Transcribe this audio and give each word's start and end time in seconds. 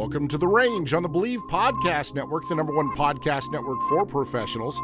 Welcome 0.00 0.28
to 0.28 0.38
The 0.38 0.48
Range 0.48 0.94
on 0.94 1.02
the 1.02 1.10
Blue 1.10 1.28
Wire 1.28 1.46
Podcast 1.50 2.14
Network, 2.14 2.48
the 2.48 2.54
number 2.54 2.72
one 2.72 2.88
podcast 2.96 3.52
network 3.52 3.82
for 3.86 4.06
professionals. 4.06 4.80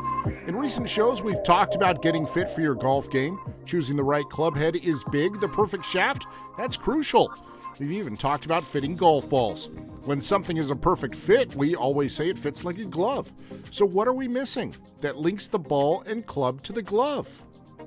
In 0.47 0.55
recent 0.55 0.91
shows, 0.91 1.23
we've 1.23 1.43
talked 1.43 1.75
about 1.75 2.03
getting 2.03 2.27
fit 2.27 2.51
for 2.51 2.61
your 2.61 2.75
golf 2.75 3.11
game. 3.11 3.41
Choosing 3.65 3.97
the 3.97 4.05
right 4.05 4.29
club 4.29 4.59
head 4.59 4.77
is 4.77 5.03
big. 5.05 5.41
The 5.41 5.49
perfect 5.49 5.87
shaft, 5.87 6.27
that's 6.59 6.77
crucial. 6.77 7.33
We've 7.81 7.93
even 7.93 8.15
talked 8.15 8.45
about 8.45 8.63
fitting 8.63 8.95
golf 8.95 9.27
balls. 9.31 9.71
When 10.05 10.21
something 10.21 10.59
is 10.59 10.71
a 10.71 10.77
perfect 10.77 11.15
fit, 11.15 11.57
we 11.57 11.75
always 11.75 12.15
say 12.15 12.29
it 12.29 12.37
fits 12.37 12.63
like 12.63 12.77
a 12.77 12.85
glove. 12.85 13.33
So, 13.71 13.87
what 13.87 14.07
are 14.07 14.13
we 14.13 14.29
missing 14.29 14.75
that 15.01 15.17
links 15.17 15.49
the 15.49 15.59
ball 15.59 16.03
and 16.03 16.27
club 16.27 16.63
to 16.65 16.75
the 16.75 16.83
glove? 16.83 17.43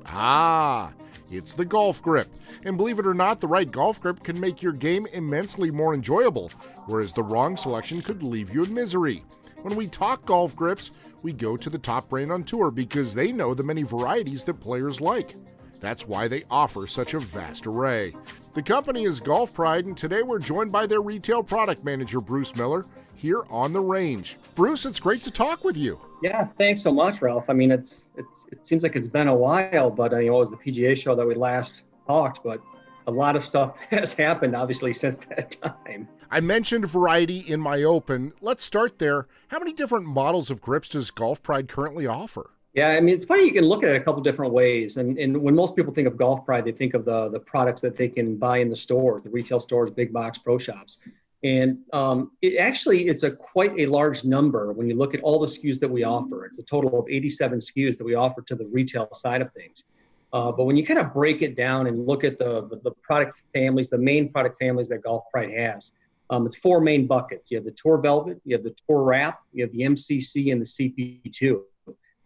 Ah, 0.07 0.91
it's 1.31 1.53
the 1.53 1.65
golf 1.65 2.01
grip. 2.01 2.27
And 2.65 2.77
believe 2.77 2.99
it 2.99 3.07
or 3.07 3.13
not, 3.13 3.39
the 3.39 3.47
right 3.47 3.69
golf 3.69 4.01
grip 4.01 4.23
can 4.23 4.39
make 4.39 4.61
your 4.61 4.73
game 4.73 5.07
immensely 5.13 5.71
more 5.71 5.93
enjoyable, 5.93 6.49
whereas 6.85 7.13
the 7.13 7.23
wrong 7.23 7.57
selection 7.57 8.01
could 8.01 8.23
leave 8.23 8.53
you 8.53 8.63
in 8.63 8.73
misery. 8.73 9.23
When 9.61 9.75
we 9.75 9.87
talk 9.87 10.25
golf 10.25 10.55
grips, 10.55 10.91
we 11.21 11.33
go 11.33 11.57
to 11.57 11.69
the 11.69 11.77
top 11.77 12.09
brand 12.09 12.31
on 12.31 12.43
tour 12.43 12.71
because 12.71 13.13
they 13.13 13.31
know 13.31 13.53
the 13.53 13.63
many 13.63 13.83
varieties 13.83 14.43
that 14.45 14.61
players 14.61 15.01
like. 15.01 15.35
That's 15.79 16.07
why 16.07 16.27
they 16.27 16.43
offer 16.49 16.87
such 16.87 17.13
a 17.13 17.19
vast 17.19 17.67
array. 17.67 18.13
The 18.53 18.63
company 18.63 19.03
is 19.03 19.19
Golf 19.19 19.53
Pride, 19.53 19.85
and 19.85 19.95
today 19.95 20.23
we're 20.23 20.39
joined 20.39 20.71
by 20.71 20.87
their 20.87 21.01
retail 21.01 21.43
product 21.43 21.83
manager, 21.83 22.19
Bruce 22.19 22.55
Miller, 22.55 22.83
here 23.15 23.43
on 23.49 23.73
the 23.73 23.81
range. 23.81 24.37
Bruce, 24.55 24.85
it's 24.85 24.99
great 24.99 25.21
to 25.23 25.31
talk 25.31 25.63
with 25.63 25.77
you. 25.77 25.99
Yeah, 26.21 26.45
thanks 26.45 26.81
so 26.81 26.91
much, 26.91 27.21
Ralph. 27.21 27.49
I 27.49 27.53
mean, 27.53 27.71
it's 27.71 28.07
it's 28.17 28.45
it 28.51 28.65
seems 28.65 28.83
like 28.83 28.95
it's 28.95 29.07
been 29.07 29.27
a 29.27 29.35
while, 29.35 29.89
but 29.89 30.13
uh, 30.13 30.17
you 30.17 30.29
know, 30.29 30.37
it 30.37 30.39
was 30.39 30.51
the 30.51 30.57
PGA 30.57 30.97
show 30.97 31.15
that 31.15 31.25
we 31.25 31.35
last 31.35 31.81
talked, 32.07 32.43
but 32.43 32.61
a 33.07 33.11
lot 33.11 33.35
of 33.35 33.45
stuff 33.45 33.77
has 33.89 34.13
happened 34.13 34.55
obviously 34.55 34.93
since 34.93 35.17
that 35.29 35.51
time. 35.51 36.07
I 36.31 36.41
mentioned 36.41 36.87
variety 36.87 37.39
in 37.39 37.59
my 37.59 37.83
open. 37.83 38.33
Let's 38.41 38.63
start 38.63 38.99
there. 38.99 39.27
How 39.47 39.59
many 39.59 39.73
different 39.73 40.05
models 40.05 40.51
of 40.51 40.61
grips 40.61 40.89
does 40.89 41.09
Golf 41.09 41.41
Pride 41.41 41.67
currently 41.67 42.05
offer? 42.05 42.51
Yeah, 42.73 42.89
I 42.89 42.99
mean, 42.99 43.15
it's 43.15 43.25
funny. 43.25 43.45
You 43.45 43.51
can 43.51 43.65
look 43.65 43.83
at 43.83 43.89
it 43.89 43.95
a 43.95 43.99
couple 43.99 44.21
different 44.21 44.53
ways. 44.53 44.97
And, 44.97 45.17
and 45.17 45.41
when 45.41 45.55
most 45.55 45.75
people 45.75 45.91
think 45.91 46.07
of 46.07 46.17
Golf 46.17 46.45
Pride, 46.45 46.65
they 46.65 46.71
think 46.71 46.93
of 46.93 47.03
the, 47.03 47.29
the 47.29 47.39
products 47.39 47.81
that 47.81 47.95
they 47.95 48.07
can 48.07 48.35
buy 48.35 48.57
in 48.59 48.69
the 48.69 48.75
stores, 48.75 49.23
the 49.23 49.29
retail 49.31 49.59
stores, 49.59 49.89
big 49.89 50.13
box 50.13 50.37
pro 50.37 50.59
shops. 50.59 50.99
And 51.43 51.79
um, 51.93 52.31
it 52.41 52.57
actually, 52.57 53.07
it's 53.07 53.23
a 53.23 53.31
quite 53.31 53.71
a 53.77 53.85
large 53.85 54.25
number 54.25 54.73
when 54.73 54.89
you 54.89 54.95
look 54.95 55.13
at 55.13 55.21
all 55.21 55.39
the 55.39 55.47
SKUs 55.47 55.79
that 55.79 55.89
we 55.89 56.03
offer. 56.03 56.45
It's 56.45 56.59
a 56.59 56.63
total 56.63 56.99
of 56.99 57.07
87 57.09 57.59
SKUs 57.59 57.97
that 57.97 58.03
we 58.03 58.15
offer 58.15 58.41
to 58.41 58.55
the 58.55 58.65
retail 58.67 59.07
side 59.13 59.41
of 59.41 59.51
things. 59.53 59.85
Uh, 60.33 60.51
but 60.51 60.65
when 60.65 60.75
you 60.75 60.85
kind 60.85 60.99
of 60.99 61.13
break 61.13 61.41
it 61.41 61.55
down 61.55 61.87
and 61.87 62.05
look 62.05 62.23
at 62.23 62.37
the, 62.37 62.67
the, 62.67 62.79
the 62.83 62.91
product 63.01 63.41
families, 63.53 63.89
the 63.89 63.97
main 63.97 64.31
product 64.31 64.59
families 64.59 64.89
that 64.89 65.01
Golf 65.01 65.23
Pride 65.31 65.51
has, 65.51 65.91
um, 66.29 66.45
it's 66.45 66.57
four 66.57 66.81
main 66.81 67.07
buckets. 67.07 67.49
You 67.49 67.57
have 67.57 67.65
the 67.65 67.71
Tour 67.71 67.97
Velvet, 67.97 68.39
you 68.45 68.55
have 68.55 68.63
the 68.63 68.75
Tour 68.87 69.03
Wrap, 69.03 69.39
you 69.53 69.63
have 69.63 69.71
the 69.71 69.81
MCC, 69.81 70.51
and 70.51 70.61
the 70.61 70.65
CP2 70.65 71.61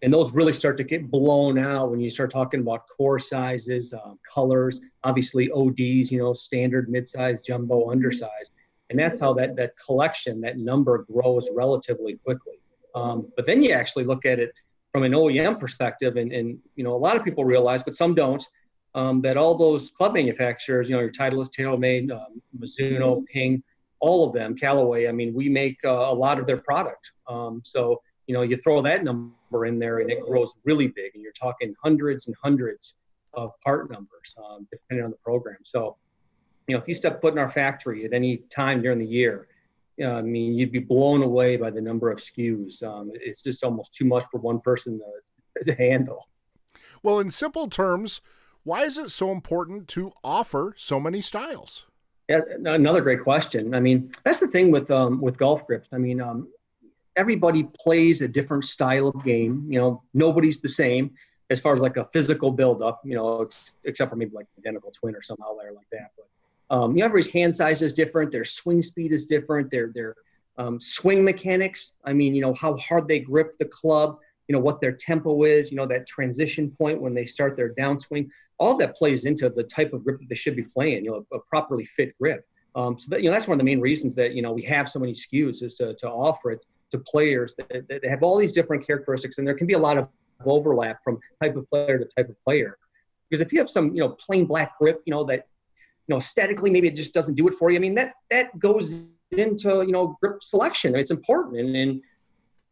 and 0.03 0.13
those 0.13 0.33
really 0.33 0.51
start 0.51 0.75
to 0.77 0.83
get 0.83 1.09
blown 1.09 1.57
out 1.57 1.89
when 1.89 2.01
you 2.01 2.09
start 2.09 2.29
talking 2.29 2.59
about 2.59 2.83
core 2.89 3.19
sizes, 3.19 3.93
uh, 3.93 4.13
colors, 4.31 4.81
obviously 5.05 5.49
ODs, 5.49 6.11
you 6.11 6.19
know, 6.19 6.33
standard, 6.33 6.89
mid-size, 6.89 7.41
jumbo, 7.41 7.89
undersize, 7.89 8.51
and 8.89 8.99
that's 8.99 9.19
how 9.19 9.33
that 9.33 9.55
that 9.55 9.73
collection, 9.83 10.41
that 10.41 10.57
number 10.57 11.05
grows 11.11 11.47
relatively 11.53 12.15
quickly. 12.23 12.59
Um, 12.95 13.31
but 13.35 13.45
then 13.45 13.63
you 13.63 13.71
actually 13.71 14.03
look 14.03 14.25
at 14.25 14.39
it 14.39 14.51
from 14.91 15.03
an 15.03 15.13
OEM 15.13 15.59
perspective, 15.59 16.17
and, 16.17 16.31
and 16.31 16.59
you 16.75 16.83
know, 16.83 16.95
a 16.95 16.97
lot 16.97 17.15
of 17.15 17.23
people 17.23 17.45
realize, 17.45 17.81
but 17.81 17.95
some 17.95 18.13
don't, 18.13 18.45
um, 18.93 19.21
that 19.21 19.37
all 19.37 19.55
those 19.55 19.89
club 19.89 20.13
manufacturers, 20.13 20.87
you 20.87 20.95
know, 20.95 21.01
your 21.01 21.11
Titleist, 21.11 21.49
TaylorMade, 21.57 22.11
um, 22.11 22.41
Mizuno, 22.59 23.25
Ping, 23.25 23.63
all 23.99 24.27
of 24.27 24.33
them, 24.33 24.55
Callaway. 24.55 25.07
I 25.07 25.11
mean, 25.11 25.33
we 25.33 25.49
make 25.49 25.79
uh, 25.83 25.89
a 25.89 26.13
lot 26.13 26.39
of 26.39 26.45
their 26.45 26.57
product. 26.57 27.09
Um, 27.27 27.61
so 27.63 28.01
you 28.27 28.33
know, 28.33 28.41
you 28.41 28.57
throw 28.57 28.81
that 28.81 29.03
number 29.03 29.65
in 29.65 29.79
there 29.79 29.99
and 29.99 30.09
it 30.09 30.21
grows 30.21 30.53
really 30.63 30.87
big, 30.87 31.11
and 31.13 31.23
you're 31.23 31.33
talking 31.33 31.73
hundreds 31.83 32.27
and 32.27 32.35
hundreds 32.41 32.95
of 33.33 33.51
part 33.63 33.91
numbers, 33.91 34.35
um, 34.37 34.67
depending 34.71 35.03
on 35.03 35.11
the 35.11 35.17
program. 35.17 35.57
So, 35.63 35.97
you 36.67 36.75
know, 36.75 36.81
if 36.81 36.87
you 36.87 36.95
step 36.95 37.21
foot 37.21 37.33
in 37.33 37.39
our 37.39 37.49
factory 37.49 38.05
at 38.05 38.13
any 38.13 38.37
time 38.49 38.81
during 38.81 38.99
the 38.99 39.05
year, 39.05 39.47
you 39.97 40.05
know, 40.05 40.15
I 40.15 40.21
mean, 40.21 40.53
you'd 40.53 40.71
be 40.71 40.79
blown 40.79 41.21
away 41.21 41.55
by 41.55 41.69
the 41.69 41.81
number 41.81 42.09
of 42.09 42.19
SKUs. 42.19 42.81
Um, 42.83 43.11
it's 43.13 43.41
just 43.41 43.63
almost 43.63 43.93
too 43.93 44.05
much 44.05 44.23
for 44.31 44.39
one 44.39 44.59
person 44.59 44.99
to, 44.99 45.63
to 45.65 45.75
handle. 45.75 46.27
Well, 47.03 47.19
in 47.19 47.31
simple 47.31 47.67
terms, 47.67 48.21
why 48.63 48.83
is 48.83 48.97
it 48.97 49.11
so 49.11 49.31
important 49.31 49.87
to 49.89 50.11
offer 50.23 50.73
so 50.77 50.99
many 50.99 51.21
styles? 51.21 51.85
Yeah, 52.29 52.39
another 52.65 53.01
great 53.01 53.21
question. 53.21 53.75
I 53.75 53.81
mean, 53.81 54.11
that's 54.23 54.39
the 54.39 54.47
thing 54.47 54.71
with 54.71 54.89
um, 54.89 55.19
with 55.19 55.37
golf 55.37 55.67
grips. 55.67 55.89
I 55.91 55.97
mean, 55.97 56.21
um, 56.21 56.47
everybody 57.17 57.67
plays 57.77 58.21
a 58.21 58.27
different 58.27 58.63
style 58.63 59.09
of 59.09 59.23
game. 59.25 59.67
You 59.69 59.79
know, 59.79 60.03
nobody's 60.13 60.61
the 60.61 60.69
same 60.69 61.11
as 61.49 61.59
far 61.59 61.73
as 61.73 61.81
like 61.81 61.97
a 61.97 62.05
physical 62.13 62.51
buildup. 62.51 63.01
You 63.03 63.15
know, 63.15 63.49
except 63.83 64.09
for 64.09 64.15
maybe 64.15 64.31
like 64.33 64.47
identical 64.57 64.91
twin 64.91 65.15
or 65.15 65.21
some 65.21 65.37
outlier 65.43 65.73
like 65.73 65.89
that. 65.91 66.11
But 66.15 66.27
um, 66.69 66.91
you 66.91 66.99
know, 66.99 67.05
everybody's 67.05 67.31
hand 67.31 67.55
size 67.55 67.81
is 67.81 67.93
different. 67.93 68.31
Their 68.31 68.45
swing 68.45 68.81
speed 68.81 69.11
is 69.11 69.25
different. 69.25 69.69
Their 69.71 69.91
their 69.93 70.15
um, 70.57 70.79
swing 70.79 71.23
mechanics. 71.23 71.95
I 72.05 72.13
mean, 72.13 72.35
you 72.35 72.41
know, 72.41 72.53
how 72.53 72.77
hard 72.77 73.07
they 73.07 73.19
grip 73.19 73.57
the 73.59 73.65
club. 73.65 74.17
You 74.47 74.53
know 74.53 74.59
what 74.59 74.81
their 74.81 74.91
tempo 74.91 75.43
is. 75.43 75.71
You 75.71 75.77
know 75.77 75.87
that 75.87 76.07
transition 76.07 76.71
point 76.71 77.01
when 77.01 77.13
they 77.13 77.25
start 77.25 77.55
their 77.55 77.73
downswing. 77.73 78.29
All 78.59 78.77
that 78.77 78.95
plays 78.95 79.25
into 79.25 79.49
the 79.49 79.63
type 79.63 79.93
of 79.93 80.03
grip 80.03 80.19
that 80.19 80.29
they 80.29 80.35
should 80.35 80.55
be 80.55 80.63
playing. 80.63 81.05
You 81.05 81.11
know, 81.11 81.25
a, 81.31 81.37
a 81.37 81.39
properly 81.41 81.85
fit 81.85 82.17
grip. 82.17 82.45
Um, 82.75 82.97
so 82.97 83.07
that, 83.09 83.21
you 83.21 83.29
know 83.29 83.33
that's 83.33 83.47
one 83.47 83.55
of 83.55 83.59
the 83.59 83.65
main 83.65 83.79
reasons 83.79 84.15
that 84.15 84.33
you 84.33 84.41
know 84.41 84.51
we 84.51 84.63
have 84.63 84.89
so 84.89 84.99
many 84.99 85.13
SKUs 85.13 85.63
is 85.63 85.75
to 85.75 85.95
to 85.95 86.09
offer 86.09 86.51
it 86.51 86.65
to 86.91 86.99
players 86.99 87.55
that, 87.57 87.87
that 87.89 88.05
have 88.05 88.23
all 88.23 88.37
these 88.37 88.51
different 88.51 88.85
characteristics, 88.85 89.37
and 89.37 89.47
there 89.47 89.55
can 89.55 89.67
be 89.67 89.73
a 89.73 89.79
lot 89.79 89.97
of 89.97 90.07
overlap 90.45 91.03
from 91.03 91.19
type 91.41 91.55
of 91.55 91.69
player 91.69 91.97
to 91.97 92.05
type 92.05 92.29
of 92.29 92.35
player. 92.43 92.77
Because 93.29 93.41
if 93.41 93.51
you 93.51 93.59
have 93.59 93.69
some, 93.69 93.93
you 93.95 93.99
know, 94.01 94.09
plain 94.09 94.45
black 94.45 94.77
grip, 94.77 95.01
you 95.05 95.11
know, 95.11 95.23
that, 95.25 95.47
you 96.07 96.13
know, 96.13 96.17
aesthetically 96.17 96.69
maybe 96.69 96.87
it 96.87 96.95
just 96.95 97.13
doesn't 97.13 97.35
do 97.35 97.47
it 97.47 97.53
for 97.53 97.71
you. 97.71 97.77
I 97.77 97.79
mean, 97.79 97.95
that 97.95 98.13
that 98.29 98.57
goes 98.59 99.09
into 99.31 99.81
you 99.81 99.91
know 99.91 100.17
grip 100.21 100.43
selection. 100.43 100.95
It's 100.95 101.11
important, 101.11 101.57
and 101.57 101.75
and 101.75 102.01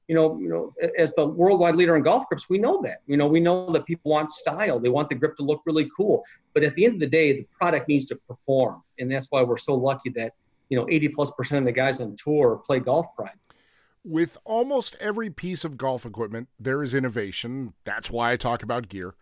you 0.07 0.15
know, 0.15 0.37
you 0.39 0.49
know, 0.49 0.73
as 0.97 1.13
the 1.13 1.25
worldwide 1.25 1.75
leader 1.75 1.95
in 1.95 2.03
golf 2.03 2.27
grips, 2.27 2.49
we 2.49 2.57
know 2.57 2.81
that. 2.83 3.01
You 3.07 3.15
know, 3.15 3.27
we 3.27 3.39
know 3.39 3.71
that 3.71 3.85
people 3.85 4.11
want 4.11 4.29
style. 4.29 4.79
They 4.79 4.89
want 4.89 5.07
the 5.07 5.15
grip 5.15 5.37
to 5.37 5.43
look 5.43 5.61
really 5.65 5.89
cool. 5.95 6.23
But 6.53 6.63
at 6.63 6.75
the 6.75 6.83
end 6.83 6.95
of 6.95 6.99
the 6.99 7.07
day, 7.07 7.31
the 7.31 7.47
product 7.53 7.87
needs 7.87 8.05
to 8.05 8.15
perform, 8.15 8.83
and 8.99 9.09
that's 9.09 9.27
why 9.29 9.41
we're 9.43 9.57
so 9.57 9.73
lucky 9.73 10.09
that 10.11 10.33
you 10.69 10.77
know 10.77 10.87
80 10.89 11.07
plus 11.09 11.31
percent 11.31 11.59
of 11.59 11.65
the 11.65 11.71
guys 11.71 12.01
on 12.01 12.15
tour 12.17 12.61
play 12.65 12.79
golf 12.79 13.07
pride 13.15 13.31
with 14.03 14.37
almost 14.45 14.95
every 14.99 15.29
piece 15.29 15.63
of 15.63 15.77
golf 15.77 16.05
equipment, 16.05 16.49
there 16.59 16.81
is 16.81 16.93
innovation. 16.93 17.73
That's 17.83 18.09
why 18.09 18.31
I 18.31 18.35
talk 18.35 18.63
about 18.63 18.89
gear. 18.89 19.15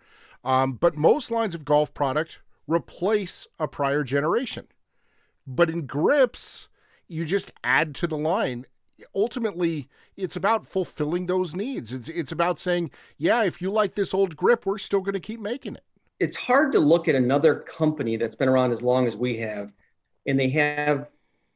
Um, 0.44 0.74
but 0.74 0.96
most 0.96 1.32
lines 1.32 1.54
of 1.54 1.66
golf 1.66 1.94
product 1.94 2.40
replace 2.70 3.48
a 3.60 3.68
prior 3.68 4.04
generation. 4.04 4.68
But 5.48 5.70
in 5.70 5.88
grips, 5.88 6.70
you 7.08 7.26
just 7.26 7.52
add 7.64 7.96
to 7.96 8.08
the 8.08 8.18
line. 8.18 8.66
Ultimately, 9.16 9.90
it's 10.16 10.36
about 10.36 10.68
fulfilling 10.68 11.26
those 11.26 11.56
needs. 11.56 11.92
It's 11.92 12.10
it's 12.10 12.32
about 12.32 12.60
saying, 12.60 12.92
yeah, 13.18 13.44
if 13.44 13.62
you 13.62 13.72
like 13.72 13.96
this 13.96 14.14
old 14.14 14.36
grip, 14.36 14.66
we're 14.66 14.78
still 14.78 15.02
going 15.02 15.14
to 15.14 15.20
keep 15.20 15.40
making 15.40 15.76
it. 15.76 15.84
It's 16.20 16.36
hard 16.36 16.72
to 16.74 16.80
look 16.80 17.08
at 17.08 17.16
another 17.16 17.56
company 17.56 18.18
that's 18.18 18.36
been 18.36 18.50
around 18.50 18.74
as 18.74 18.82
long 18.82 19.08
as 19.08 19.16
we 19.16 19.38
have, 19.38 19.72
and 20.26 20.38
they 20.38 20.50
have 20.50 21.08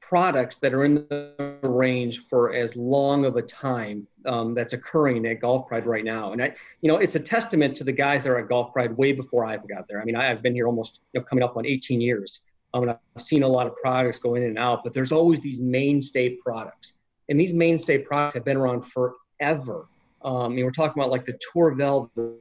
products 0.09 0.59
that 0.59 0.73
are 0.73 0.83
in 0.83 0.95
the 0.95 1.57
range 1.63 2.19
for 2.19 2.53
as 2.53 2.75
long 2.75 3.25
of 3.25 3.37
a 3.37 3.41
time 3.41 4.05
um, 4.25 4.53
that's 4.53 4.73
occurring 4.73 5.25
at 5.25 5.39
Golf 5.39 5.67
Pride 5.67 5.85
right 5.85 6.03
now. 6.03 6.33
And 6.33 6.43
I, 6.43 6.53
you 6.81 6.91
know, 6.91 6.97
it's 6.97 7.15
a 7.15 7.19
testament 7.19 7.75
to 7.77 7.83
the 7.83 7.91
guys 7.91 8.23
that 8.23 8.31
are 8.31 8.37
at 8.37 8.49
Golf 8.49 8.73
Pride 8.73 8.95
way 8.97 9.13
before 9.13 9.45
I've 9.45 9.67
got 9.67 9.87
there. 9.87 10.01
I 10.01 10.05
mean, 10.05 10.15
I've 10.15 10.41
been 10.41 10.53
here 10.53 10.67
almost, 10.67 10.99
you 11.13 11.19
know, 11.19 11.25
coming 11.25 11.43
up 11.43 11.55
on 11.57 11.65
18 11.65 12.01
years. 12.01 12.41
Um, 12.73 12.83
and 12.83 12.91
I've 12.91 13.21
seen 13.21 13.43
a 13.43 13.47
lot 13.47 13.65
of 13.65 13.75
products 13.77 14.19
go 14.19 14.35
in 14.35 14.43
and 14.43 14.57
out, 14.57 14.83
but 14.83 14.93
there's 14.93 15.11
always 15.11 15.39
these 15.39 15.59
mainstay 15.59 16.35
products. 16.35 16.93
And 17.29 17.39
these 17.39 17.53
mainstay 17.53 17.99
products 17.99 18.33
have 18.33 18.45
been 18.45 18.57
around 18.57 18.83
forever. 18.83 19.87
Um, 20.21 20.53
and 20.53 20.63
we're 20.63 20.71
talking 20.71 21.01
about 21.01 21.11
like 21.11 21.25
the 21.25 21.39
Tour 21.53 21.73
Velvet 21.75 22.39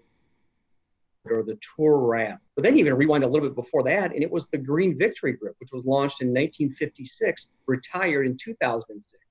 or 1.30 1.42
the 1.42 1.58
Tour 1.76 1.98
Wrap. 1.98 2.40
But 2.54 2.64
then 2.64 2.74
you 2.74 2.80
even 2.80 2.94
rewind 2.94 3.24
a 3.24 3.28
little 3.28 3.48
bit 3.48 3.54
before 3.54 3.82
that, 3.84 4.12
and 4.12 4.22
it 4.22 4.30
was 4.30 4.48
the 4.48 4.58
Green 4.58 4.98
Victory 4.98 5.32
Grip, 5.32 5.54
which 5.58 5.70
was 5.72 5.84
launched 5.84 6.20
in 6.20 6.28
1956, 6.28 7.46
retired 7.66 8.26
in 8.26 8.36
2006. 8.36 9.24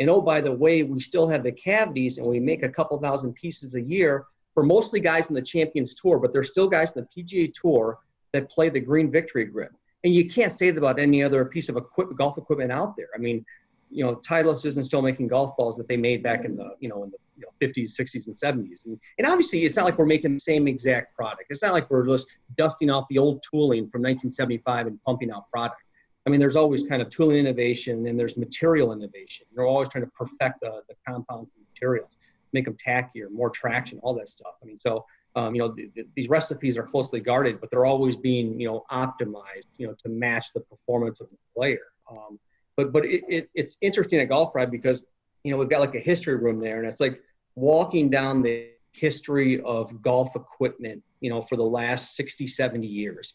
And 0.00 0.10
oh, 0.10 0.20
by 0.20 0.40
the 0.40 0.52
way, 0.52 0.82
we 0.82 1.00
still 1.00 1.28
have 1.28 1.42
the 1.42 1.52
cavities, 1.52 2.18
and 2.18 2.26
we 2.26 2.40
make 2.40 2.62
a 2.62 2.68
couple 2.68 2.98
thousand 2.98 3.34
pieces 3.34 3.74
a 3.74 3.80
year 3.80 4.26
for 4.54 4.62
mostly 4.62 5.00
guys 5.00 5.28
in 5.28 5.34
the 5.34 5.42
Champions 5.42 5.94
Tour, 5.94 6.18
but 6.18 6.32
there's 6.32 6.50
still 6.50 6.68
guys 6.68 6.92
in 6.92 7.06
the 7.14 7.22
PGA 7.22 7.52
Tour 7.52 7.98
that 8.32 8.50
play 8.50 8.68
the 8.68 8.80
Green 8.80 9.10
Victory 9.10 9.44
Grip. 9.44 9.72
And 10.04 10.14
you 10.14 10.28
can't 10.28 10.52
say 10.52 10.70
that 10.70 10.78
about 10.78 10.98
any 10.98 11.22
other 11.22 11.44
piece 11.44 11.68
of 11.68 11.76
equipment, 11.76 12.18
golf 12.18 12.36
equipment 12.38 12.72
out 12.72 12.96
there. 12.96 13.08
I 13.14 13.18
mean, 13.18 13.44
you 13.90 14.04
know, 14.04 14.16
Titleist 14.16 14.66
isn't 14.66 14.84
still 14.84 15.02
making 15.02 15.28
golf 15.28 15.56
balls 15.56 15.76
that 15.76 15.86
they 15.86 15.96
made 15.96 16.22
back 16.22 16.44
in 16.44 16.56
the, 16.56 16.74
you 16.80 16.88
know, 16.88 17.04
in 17.04 17.10
the 17.10 17.18
you 17.36 17.42
know, 17.42 17.66
50s, 17.66 17.98
60s, 17.98 18.26
and 18.26 18.36
70s. 18.36 18.84
And, 18.84 18.98
and 19.18 19.26
obviously, 19.26 19.64
it's 19.64 19.76
not 19.76 19.84
like 19.84 19.98
we're 19.98 20.06
making 20.06 20.34
the 20.34 20.40
same 20.40 20.68
exact 20.68 21.14
product. 21.16 21.44
It's 21.50 21.62
not 21.62 21.72
like 21.72 21.90
we're 21.90 22.06
just 22.06 22.26
dusting 22.56 22.90
off 22.90 23.06
the 23.08 23.18
old 23.18 23.42
tooling 23.48 23.88
from 23.90 24.02
1975 24.02 24.86
and 24.86 25.02
pumping 25.02 25.30
out 25.30 25.50
product. 25.50 25.80
I 26.26 26.30
mean, 26.30 26.38
there's 26.38 26.56
always 26.56 26.84
kind 26.84 27.02
of 27.02 27.10
tooling 27.10 27.38
innovation 27.38 28.06
and 28.06 28.18
there's 28.18 28.36
material 28.36 28.92
innovation. 28.92 29.46
They're 29.54 29.66
always 29.66 29.88
trying 29.88 30.04
to 30.04 30.10
perfect 30.10 30.60
the, 30.60 30.82
the 30.88 30.94
compounds 31.06 31.50
and 31.56 31.64
materials, 31.74 32.16
make 32.52 32.66
them 32.66 32.76
tackier, 32.76 33.30
more 33.30 33.50
traction, 33.50 33.98
all 34.02 34.14
that 34.14 34.28
stuff. 34.28 34.54
I 34.62 34.66
mean, 34.66 34.78
so 34.78 35.04
um, 35.34 35.54
you 35.54 35.60
know, 35.60 35.72
th- 35.72 35.94
th- 35.94 36.06
these 36.14 36.28
recipes 36.28 36.76
are 36.76 36.82
closely 36.82 37.20
guarded, 37.20 37.60
but 37.60 37.70
they're 37.70 37.86
always 37.86 38.16
being, 38.16 38.60
you 38.60 38.68
know, 38.68 38.84
optimized, 38.92 39.66
you 39.78 39.86
know, 39.86 39.94
to 40.02 40.08
match 40.08 40.52
the 40.54 40.60
performance 40.60 41.20
of 41.20 41.28
the 41.30 41.36
player. 41.56 41.92
Um, 42.10 42.38
but 42.76 42.92
but 42.92 43.04
it, 43.04 43.22
it, 43.28 43.50
it's 43.54 43.76
interesting 43.80 44.20
at 44.20 44.28
Golf 44.28 44.52
Pride 44.52 44.70
because 44.70 45.02
you 45.44 45.50
know 45.50 45.58
we've 45.58 45.68
got 45.68 45.80
like 45.80 45.94
a 45.94 46.00
history 46.00 46.36
room 46.36 46.60
there, 46.60 46.78
and 46.78 46.86
it's 46.86 47.00
like 47.00 47.20
walking 47.54 48.10
down 48.10 48.42
the 48.42 48.68
history 48.92 49.60
of 49.62 50.02
golf 50.02 50.36
equipment, 50.36 51.02
you 51.20 51.30
know, 51.30 51.40
for 51.40 51.56
the 51.56 51.64
last 51.64 52.14
60, 52.16 52.46
70 52.46 52.86
years. 52.86 53.34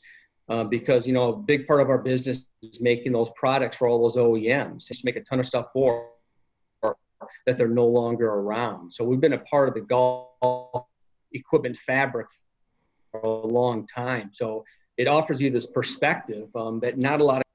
Uh, 0.49 0.63
because 0.63 1.05
you 1.05 1.13
know 1.13 1.33
a 1.33 1.35
big 1.35 1.67
part 1.67 1.81
of 1.81 1.89
our 1.89 1.97
business 1.97 2.45
is 2.63 2.79
making 2.79 3.11
those 3.11 3.29
products 3.35 3.75
for 3.75 3.89
all 3.89 4.01
those 4.01 4.15
OEMs. 4.15 4.87
Just 4.87 5.03
make 5.03 5.17
a 5.17 5.21
ton 5.21 5.41
of 5.41 5.45
stuff 5.45 5.67
for 5.73 6.11
that 7.45 7.57
they're 7.57 7.67
no 7.67 7.85
longer 7.85 8.27
around. 8.27 8.91
So 8.91 9.03
we've 9.03 9.19
been 9.19 9.33
a 9.33 9.39
part 9.39 9.67
of 9.67 9.73
the 9.73 9.81
golf 9.81 10.85
equipment 11.33 11.77
fabric 11.85 12.27
for 13.11 13.21
a 13.21 13.47
long 13.47 13.87
time. 13.87 14.29
So 14.31 14.63
it 14.97 15.07
offers 15.07 15.41
you 15.41 15.49
this 15.49 15.65
perspective 15.65 16.49
um, 16.55 16.79
that 16.81 16.97
not 16.97 17.19
a 17.19 17.23
lot 17.23 17.37
of 17.37 17.46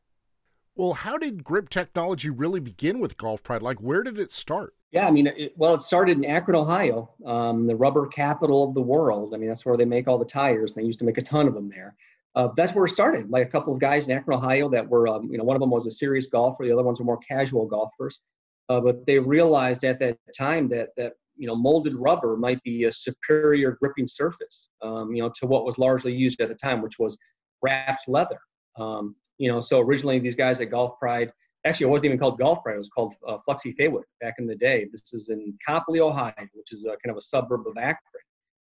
well, 0.74 0.94
how 0.94 1.18
did 1.18 1.44
grip 1.44 1.68
technology 1.68 2.30
really 2.30 2.60
begin 2.60 2.98
with 2.98 3.16
Golf 3.16 3.42
Pride? 3.42 3.62
Like, 3.62 3.78
where 3.78 4.02
did 4.02 4.18
it 4.18 4.32
start? 4.32 4.74
Yeah, 4.90 5.06
I 5.06 5.10
mean, 5.10 5.26
it, 5.26 5.54
well, 5.56 5.74
it 5.74 5.80
started 5.80 6.18
in 6.18 6.24
Akron, 6.24 6.56
Ohio, 6.56 7.10
um, 7.24 7.66
the 7.66 7.76
rubber 7.76 8.06
capital 8.06 8.68
of 8.68 8.74
the 8.74 8.82
world. 8.82 9.34
I 9.34 9.38
mean, 9.38 9.48
that's 9.48 9.64
where 9.64 9.76
they 9.76 9.86
make 9.86 10.06
all 10.06 10.18
the 10.18 10.24
tires. 10.24 10.72
and 10.72 10.82
They 10.82 10.86
used 10.86 10.98
to 10.98 11.04
make 11.04 11.18
a 11.18 11.22
ton 11.22 11.48
of 11.48 11.54
them 11.54 11.68
there. 11.68 11.94
Uh, 12.34 12.48
that's 12.56 12.74
where 12.74 12.86
it 12.86 12.90
started. 12.90 13.30
by 13.30 13.40
a 13.40 13.46
couple 13.46 13.72
of 13.72 13.80
guys 13.80 14.06
in 14.06 14.16
Akron, 14.16 14.38
Ohio, 14.38 14.68
that 14.70 14.88
were, 14.88 15.08
um, 15.08 15.30
you 15.30 15.38
know, 15.38 15.44
one 15.44 15.56
of 15.56 15.60
them 15.60 15.70
was 15.70 15.86
a 15.86 15.90
serious 15.90 16.26
golfer, 16.26 16.64
the 16.64 16.72
other 16.72 16.82
ones 16.82 16.98
were 16.98 17.06
more 17.06 17.18
casual 17.18 17.66
golfers. 17.66 18.20
Uh, 18.68 18.80
but 18.80 19.04
they 19.04 19.18
realized 19.18 19.84
at 19.84 19.98
that 19.98 20.16
time 20.36 20.68
that 20.68 20.90
that 20.96 21.14
you 21.36 21.46
know 21.46 21.54
molded 21.54 21.94
rubber 21.94 22.36
might 22.36 22.62
be 22.62 22.84
a 22.84 22.92
superior 22.92 23.72
gripping 23.72 24.06
surface, 24.06 24.68
um, 24.82 25.12
you 25.12 25.22
know, 25.22 25.30
to 25.34 25.46
what 25.46 25.64
was 25.64 25.78
largely 25.78 26.14
used 26.14 26.40
at 26.40 26.48
the 26.48 26.54
time, 26.54 26.80
which 26.80 26.98
was 26.98 27.18
wrapped 27.62 28.08
leather. 28.08 28.38
Um, 28.78 29.16
you 29.38 29.50
know, 29.50 29.60
so 29.60 29.80
originally 29.80 30.18
these 30.18 30.36
guys 30.36 30.60
at 30.60 30.70
Golf 30.70 30.98
Pride, 30.98 31.32
actually 31.66 31.86
it 31.86 31.90
wasn't 31.90 32.06
even 32.06 32.18
called 32.18 32.38
Golf 32.38 32.62
Pride, 32.62 32.74
it 32.74 32.78
was 32.78 32.88
called 32.88 33.14
uh, 33.26 33.38
Flexi 33.46 33.74
Fawick 33.78 34.04
back 34.20 34.34
in 34.38 34.46
the 34.46 34.56
day. 34.56 34.88
This 34.90 35.12
is 35.12 35.28
in 35.28 35.56
Copley, 35.66 36.00
Ohio, 36.00 36.32
which 36.54 36.72
is 36.72 36.84
a, 36.84 36.90
kind 36.90 37.10
of 37.10 37.16
a 37.16 37.20
suburb 37.20 37.66
of 37.66 37.76
Akron. 37.76 37.98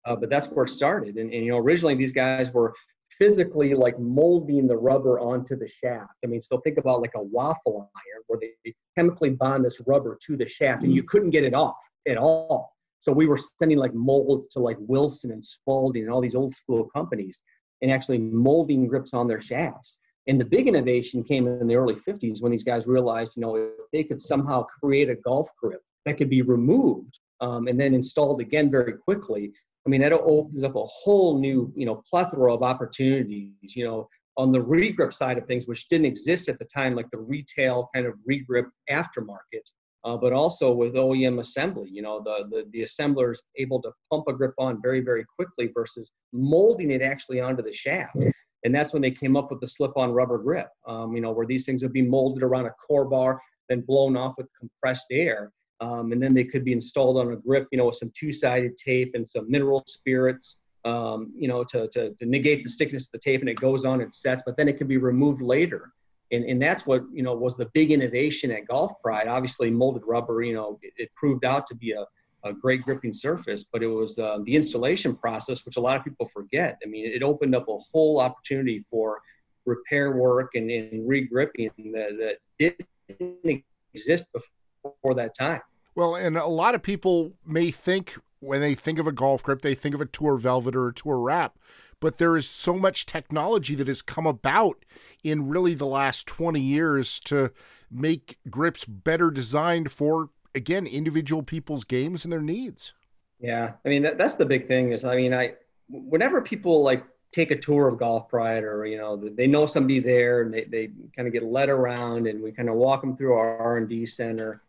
Uh, 0.06 0.16
but 0.16 0.30
that's 0.30 0.48
where 0.48 0.66
it 0.66 0.70
started. 0.70 1.18
And, 1.18 1.34
and, 1.34 1.46
you 1.46 1.52
know, 1.52 1.58
originally 1.58 1.96
these 1.96 2.14
guys 2.14 2.54
were 2.54 2.74
physically 3.18 3.74
like 3.74 4.00
molding 4.00 4.68
the 4.68 4.78
rubber 4.78 5.20
onto 5.20 5.56
the 5.58 5.68
shaft. 5.68 6.14
I 6.24 6.28
mean, 6.28 6.40
so 6.40 6.60
think 6.60 6.78
about 6.78 7.02
like 7.02 7.14
a 7.16 7.22
waffle 7.22 7.90
iron 7.96 8.24
where 8.28 8.40
they 8.40 8.74
chemically 8.96 9.32
bond 9.32 9.66
this 9.66 9.82
rubber 9.86 10.18
to 10.26 10.38
the 10.38 10.46
shaft 10.46 10.84
and 10.84 10.94
you 10.94 11.04
couldn't 11.04 11.32
get 11.32 11.44
it 11.44 11.54
off 11.54 11.78
at 12.08 12.18
all. 12.18 12.72
So 13.00 13.12
we 13.12 13.28
were 13.28 13.38
sending 13.38 13.78
like 13.78 13.94
molds 13.94 14.48
to 14.50 14.60
like 14.60 14.78
Wilson 14.80 15.32
and 15.32 15.44
Spalding 15.44 16.04
and 16.04 16.12
all 16.12 16.22
these 16.22 16.36
old 16.36 16.54
school 16.54 16.86
companies 16.96 17.42
and 17.82 17.92
actually 17.92 18.18
molding 18.18 18.88
grips 18.88 19.14
on 19.14 19.28
their 19.28 19.40
shafts. 19.40 20.00
And 20.28 20.40
the 20.40 20.46
big 20.46 20.68
innovation 20.68 21.24
came 21.24 21.48
in 21.48 21.68
the 21.68 21.76
early 21.76 21.96
50s 21.96 22.42
when 22.42 22.52
these 22.52 22.64
guys 22.64 22.86
realized, 22.86 23.34
you 23.36 23.42
know, 23.42 23.56
if 23.56 23.72
they 23.94 24.04
could 24.04 24.20
somehow 24.20 24.64
create 24.64 25.10
a 25.10 25.16
golf 25.16 25.50
grip 25.62 25.82
that 26.06 26.18
could 26.18 26.30
be 26.30 26.42
removed 26.42 27.20
um, 27.40 27.68
and 27.68 27.80
then 27.80 27.94
installed 27.94 28.42
again 28.42 28.70
very 28.70 28.94
quickly, 28.94 29.54
I 29.86 29.90
mean, 29.90 30.02
that 30.02 30.12
opens 30.12 30.64
up 30.64 30.76
a 30.76 30.86
whole 30.86 31.40
new, 31.40 31.72
you 31.76 31.86
know, 31.86 32.04
plethora 32.10 32.54
of 32.54 32.62
opportunities, 32.62 33.54
you 33.74 33.86
know, 33.86 34.10
on 34.36 34.52
the 34.52 34.60
regrip 34.60 35.14
side 35.14 35.38
of 35.38 35.48
things, 35.48 35.66
which 35.66 35.88
didn't 35.88 36.06
exist 36.06 36.50
at 36.50 36.60
the 36.60 36.66
time, 36.66 36.94
like 36.94 37.10
the 37.12 37.18
retail 37.18 37.90
kind 37.96 38.06
of 38.06 38.14
regrip 38.30 38.66
aftermarket 38.90 39.64
uh, 40.08 40.16
but 40.16 40.32
also 40.32 40.72
with 40.72 40.94
OEM 40.94 41.40
assembly. 41.40 41.90
You 41.92 42.02
know, 42.02 42.22
the, 42.24 42.48
the, 42.50 42.66
the 42.72 42.82
assembler's 42.84 43.42
able 43.58 43.82
to 43.82 43.92
pump 44.10 44.24
a 44.30 44.34
grip 44.34 44.54
on 44.58 44.82
very, 44.82 45.02
very 45.02 45.26
quickly 45.36 45.70
versus 45.74 46.10
molding 46.32 46.92
it 46.92 47.02
actually 47.02 47.42
onto 47.42 47.62
the 47.62 47.74
shaft. 47.74 48.16
And 48.64 48.74
that's 48.74 48.94
when 48.94 49.02
they 49.02 49.12
came 49.12 49.36
up 49.36 49.52
with 49.52 49.60
the 49.60 49.68
slip-on 49.68 50.14
rubber 50.14 50.38
grip, 50.38 50.70
um, 50.88 51.14
you 51.14 51.22
know, 51.22 51.34
where 51.34 51.46
these 51.46 51.66
things 51.66 51.84
would 51.84 51.92
be 51.92 52.02
molded 52.02 52.42
around 52.42 52.68
a 52.68 52.72
core 52.88 53.04
bar, 53.04 53.42
then 53.68 53.82
blown 53.82 54.16
off 54.16 54.36
with 54.38 54.48
compressed 54.58 55.08
air. 55.12 55.52
Um, 55.82 56.14
and 56.14 56.24
then 56.24 56.34
they 56.34 56.46
could 56.46 56.64
be 56.64 56.72
installed 56.72 57.18
on 57.18 57.34
a 57.34 57.36
grip, 57.36 57.68
you 57.74 57.78
know, 57.78 57.88
with 57.88 57.98
some 57.98 58.12
two-sided 58.18 58.78
tape 58.78 59.12
and 59.14 59.28
some 59.28 59.52
mineral 59.52 59.84
spirits, 59.88 60.56
um, 60.86 61.34
you 61.38 61.50
know, 61.50 61.66
to, 61.66 61.90
to, 61.90 62.14
to 62.16 62.26
negate 62.26 62.64
the 62.64 62.70
stickiness 62.70 63.08
of 63.08 63.12
the 63.12 63.20
tape, 63.20 63.42
and 63.42 63.50
it 63.50 63.60
goes 63.60 63.84
on 63.84 64.00
and 64.00 64.12
sets. 64.12 64.42
But 64.46 64.56
then 64.56 64.70
it 64.70 64.78
can 64.78 64.88
be 64.88 64.98
removed 64.98 65.42
later 65.42 65.92
and, 66.32 66.44
and 66.46 66.62
that's 66.62 66.86
what 66.86 67.04
you 67.12 67.24
know 67.24 67.36
was 67.36 67.56
the 67.56 67.70
big 67.74 67.92
innovation 67.92 68.52
at 68.52 68.68
Golf 68.68 68.94
Pride. 69.02 69.28
Obviously, 69.28 69.70
molded 69.70 70.04
rubber, 70.06 70.42
you 70.42 70.54
know, 70.54 70.80
it, 70.82 70.94
it 70.98 71.16
proved 71.16 71.46
out 71.46 71.68
to 71.68 71.76
be 71.76 71.92
a, 71.92 72.06
a 72.44 72.54
great 72.54 72.84
gripping 72.84 73.14
surface, 73.14 73.64
but 73.64 73.82
it 73.84 73.88
was 73.88 74.20
uh, 74.20 74.40
the 74.44 74.56
installation 74.56 75.16
process, 75.16 75.66
which 75.66 75.78
a 75.78 75.82
lot 75.82 75.98
of 75.98 76.04
people 76.04 76.26
forget. 76.26 76.78
I 76.84 76.88
mean, 76.88 77.06
it 77.06 77.24
opened 77.24 77.56
up 77.56 77.68
a 77.68 77.78
whole 77.92 78.20
opportunity 78.20 78.84
for 78.90 79.20
repair 79.66 80.14
work 80.14 80.56
and, 80.56 80.72
and 80.72 81.08
re-gripping 81.08 81.72
that, 81.94 82.38
that 82.60 82.76
didn't 83.10 83.64
exist 83.94 84.26
before 84.32 85.14
that 85.16 85.38
time. 85.38 85.62
Well, 85.96 86.16
and 86.16 86.38
a 86.38 86.48
lot 86.48 86.76
of 86.76 86.84
people 86.84 87.34
may 87.46 87.72
think 87.72 88.16
when 88.40 88.62
they 88.62 88.76
think 88.76 89.00
of 89.00 89.08
a 89.08 89.12
golf 89.12 89.44
grip, 89.44 89.62
they 89.62 89.76
think 89.76 89.96
of 89.96 90.02
a 90.02 90.06
tour 90.06 90.38
velvet 90.38 90.76
or 90.76 90.88
a 90.88 90.94
tour 90.94 91.20
wrap 91.20 91.58
but 92.00 92.18
there 92.18 92.36
is 92.38 92.50
so 92.50 92.76
much 92.78 93.06
technology 93.06 93.76
that 93.76 93.88
has 93.88 94.02
come 94.02 94.26
about 94.26 94.86
in 95.24 95.48
really 95.48 95.74
the 95.74 95.86
last 95.86 96.28
20 96.28 96.60
years 96.60 97.20
to 97.22 97.52
make 97.90 98.38
grips 98.50 98.86
better 98.86 99.32
designed 99.32 99.92
for 99.92 100.30
again 100.54 100.86
individual 100.86 101.44
people's 101.44 101.84
games 101.84 102.24
and 102.24 102.32
their 102.32 102.42
needs. 102.42 102.94
Yeah 103.40 103.74
i 103.86 103.90
mean 103.90 104.04
that, 104.04 104.18
that's 104.18 104.36
the 104.36 104.46
big 104.46 104.68
thing 104.68 104.92
is 104.92 105.06
i 105.06 105.16
mean 105.16 105.34
i 105.34 105.54
whenever 105.90 106.42
people 106.42 106.84
like 106.84 107.06
take 107.32 107.52
a 107.52 107.56
tour 107.56 107.88
of 107.88 108.00
golf 108.00 108.30
pride 108.30 108.64
or 108.64 108.86
you 108.86 108.98
know 108.98 109.16
they 109.16 109.48
know 109.48 109.66
somebody 109.66 110.00
there 110.00 110.42
and 110.42 110.54
they, 110.54 110.64
they 110.64 110.90
kind 111.16 111.28
of 111.28 111.34
get 111.34 111.44
led 111.44 111.70
around 111.70 112.26
and 112.28 112.42
we 112.42 112.52
kind 112.52 112.70
of 112.70 112.76
walk 112.76 113.02
them 113.02 113.16
through 113.16 113.34
our 113.34 113.58
r&d 113.58 114.06
center 114.06 114.62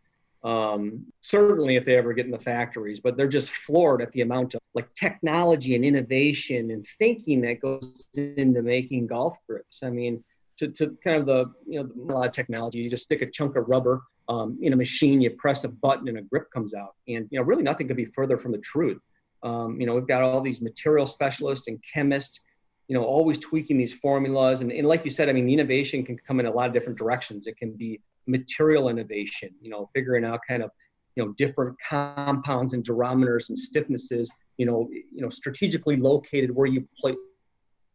um, 0.44 1.04
certainly 1.20 1.76
if 1.76 1.84
they 1.84 1.96
ever 1.96 2.12
get 2.12 2.26
in 2.26 2.30
the 2.32 2.38
factories, 2.38 3.00
but 3.00 3.16
they're 3.16 3.28
just 3.28 3.50
floored 3.50 4.00
at 4.02 4.12
the 4.12 4.20
amount 4.20 4.54
of 4.54 4.60
like 4.74 4.92
technology 4.94 5.74
and 5.74 5.84
innovation 5.84 6.70
and 6.70 6.86
thinking 6.98 7.40
that 7.42 7.60
goes 7.60 8.06
into 8.14 8.62
making 8.62 9.06
golf 9.06 9.36
grips. 9.48 9.82
I 9.82 9.90
mean, 9.90 10.22
to, 10.58 10.68
to 10.68 10.96
kind 11.02 11.16
of 11.16 11.26
the, 11.26 11.52
you 11.66 11.82
know, 11.82 12.12
a 12.12 12.12
lot 12.12 12.26
of 12.26 12.32
technology, 12.32 12.78
you 12.78 12.90
just 12.90 13.04
stick 13.04 13.22
a 13.22 13.30
chunk 13.30 13.56
of 13.56 13.68
rubber 13.68 14.02
um, 14.28 14.58
in 14.60 14.72
a 14.72 14.76
machine, 14.76 15.20
you 15.20 15.30
press 15.30 15.64
a 15.64 15.68
button 15.68 16.08
and 16.08 16.18
a 16.18 16.22
grip 16.22 16.50
comes 16.52 16.74
out. 16.74 16.94
And, 17.08 17.26
you 17.30 17.38
know, 17.38 17.44
really 17.44 17.62
nothing 17.62 17.88
could 17.88 17.96
be 17.96 18.04
further 18.04 18.36
from 18.36 18.52
the 18.52 18.58
truth. 18.58 19.00
Um, 19.42 19.80
you 19.80 19.86
know, 19.86 19.94
we've 19.94 20.06
got 20.06 20.22
all 20.22 20.40
these 20.40 20.60
material 20.60 21.06
specialists 21.06 21.68
and 21.68 21.82
chemists, 21.94 22.40
you 22.88 22.94
know, 22.94 23.04
always 23.04 23.38
tweaking 23.38 23.78
these 23.78 23.94
formulas. 23.94 24.60
And, 24.60 24.72
and 24.72 24.86
like 24.86 25.04
you 25.04 25.10
said, 25.10 25.28
I 25.28 25.32
mean, 25.32 25.46
the 25.46 25.54
innovation 25.54 26.04
can 26.04 26.18
come 26.18 26.40
in 26.40 26.46
a 26.46 26.50
lot 26.50 26.66
of 26.66 26.72
different 26.74 26.98
directions. 26.98 27.46
It 27.46 27.56
can 27.56 27.72
be 27.72 28.00
material 28.28 28.88
innovation, 28.88 29.50
you 29.60 29.70
know, 29.70 29.90
figuring 29.94 30.24
out 30.24 30.40
kind 30.46 30.62
of, 30.62 30.70
you 31.16 31.24
know, 31.24 31.32
different 31.32 31.76
compounds 31.86 32.74
and 32.74 32.84
durometers 32.84 33.48
and 33.48 33.58
stiffnesses, 33.58 34.28
you 34.56 34.66
know, 34.66 34.88
you 34.90 35.20
know, 35.20 35.28
strategically 35.28 35.96
located 35.96 36.54
where 36.54 36.66
you 36.66 36.86
play 37.00 37.16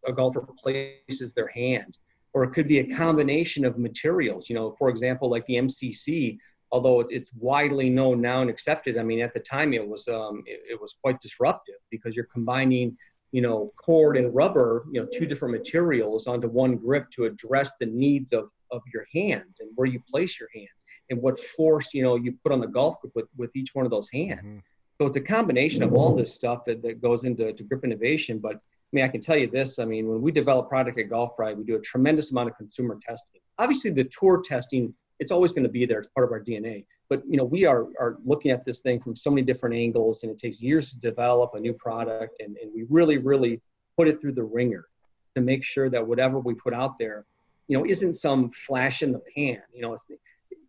a 0.05 0.11
golfer 0.11 0.45
places 0.61 1.33
their 1.33 1.47
hand. 1.47 1.97
Or 2.33 2.43
it 2.43 2.51
could 2.51 2.67
be 2.67 2.79
a 2.79 2.95
combination 2.95 3.63
of 3.63 3.77
materials, 3.77 4.49
you 4.49 4.55
know, 4.55 4.75
for 4.79 4.89
example, 4.89 5.29
like 5.29 5.45
the 5.45 5.55
MCC, 5.55 6.39
although 6.71 7.01
it's 7.01 7.31
widely 7.35 7.89
known 7.91 8.19
now 8.19 8.41
and 8.41 8.49
accepted. 8.49 8.97
I 8.97 9.03
mean, 9.03 9.21
at 9.21 9.35
the 9.35 9.39
time 9.39 9.73
it 9.73 9.87
was 9.87 10.07
um, 10.07 10.43
it, 10.47 10.61
it 10.71 10.81
was 10.81 10.95
quite 11.01 11.21
disruptive 11.21 11.75
because 11.91 12.15
you're 12.15 12.27
combining 12.33 12.97
you 13.33 13.41
know, 13.41 13.73
cord 13.77 14.15
and 14.15 14.33
rubber, 14.33 14.85
you 14.91 15.01
know, 15.01 15.07
two 15.11 15.25
different 15.25 15.53
materials 15.53 16.27
onto 16.27 16.47
one 16.47 16.77
grip 16.77 17.09
to 17.15 17.25
address 17.25 17.71
the 17.79 17.87
needs 17.87 18.31
of 18.31 18.49
of 18.71 18.81
your 18.93 19.05
hands 19.13 19.55
and 19.59 19.69
where 19.75 19.87
you 19.87 19.99
place 20.09 20.39
your 20.39 20.49
hands 20.55 20.69
and 21.09 21.21
what 21.21 21.39
force 21.39 21.89
you 21.93 22.03
know 22.03 22.15
you 22.15 22.33
put 22.43 22.51
on 22.51 22.59
the 22.59 22.67
golf 22.67 23.01
grip 23.01 23.11
with, 23.15 23.25
with 23.35 23.55
each 23.55 23.71
one 23.73 23.85
of 23.85 23.91
those 23.91 24.07
hands. 24.13 24.39
Mm-hmm. 24.39 24.59
So 24.99 25.07
it's 25.07 25.15
a 25.15 25.21
combination 25.21 25.81
of 25.81 25.93
all 25.93 26.15
this 26.15 26.33
stuff 26.33 26.63
that, 26.65 26.83
that 26.83 27.01
goes 27.01 27.23
into 27.23 27.51
to 27.51 27.63
grip 27.63 27.83
innovation. 27.83 28.37
But 28.37 28.55
I 28.55 28.91
mean, 28.91 29.03
I 29.03 29.07
can 29.07 29.19
tell 29.19 29.35
you 29.37 29.49
this. 29.49 29.79
I 29.79 29.85
mean, 29.85 30.07
when 30.07 30.21
we 30.21 30.31
develop 30.31 30.69
product 30.69 30.99
at 30.99 31.09
Golf 31.09 31.35
Pride, 31.35 31.57
we 31.57 31.63
do 31.63 31.75
a 31.75 31.81
tremendous 31.81 32.31
amount 32.31 32.49
of 32.49 32.57
consumer 32.57 32.99
testing. 33.05 33.41
Obviously, 33.57 33.89
the 33.89 34.03
tour 34.03 34.43
testing, 34.45 34.93
it's 35.19 35.31
always 35.31 35.51
going 35.51 35.63
to 35.63 35.69
be 35.69 35.87
there. 35.87 35.99
It's 35.99 36.09
part 36.09 36.25
of 36.25 36.31
our 36.31 36.39
DNA. 36.39 36.85
But 37.13 37.21
you 37.29 37.37
know, 37.37 37.43
we 37.43 37.63
are 37.67 37.89
are 37.99 38.17
looking 38.25 38.49
at 38.49 38.65
this 38.65 38.79
thing 38.79 38.99
from 38.99 39.15
so 39.15 39.29
many 39.29 39.43
different 39.43 39.75
angles, 39.75 40.23
and 40.23 40.31
it 40.31 40.39
takes 40.39 40.63
years 40.63 40.89
to 40.89 40.97
develop 40.97 41.51
a 41.53 41.59
new 41.59 41.71
product, 41.71 42.37
and, 42.39 42.57
and 42.57 42.71
we 42.73 42.87
really, 42.89 43.19
really 43.19 43.61
put 43.95 44.07
it 44.07 44.19
through 44.19 44.31
the 44.31 44.41
wringer 44.41 44.87
to 45.35 45.41
make 45.41 45.63
sure 45.63 45.91
that 45.91 46.07
whatever 46.07 46.39
we 46.39 46.55
put 46.55 46.73
out 46.73 46.97
there, 46.97 47.27
you 47.67 47.77
know, 47.77 47.85
isn't 47.85 48.13
some 48.13 48.49
flash 48.49 49.03
in 49.03 49.11
the 49.11 49.21
pan. 49.35 49.61
You 49.71 49.83
know, 49.83 49.93
it's 49.93 50.07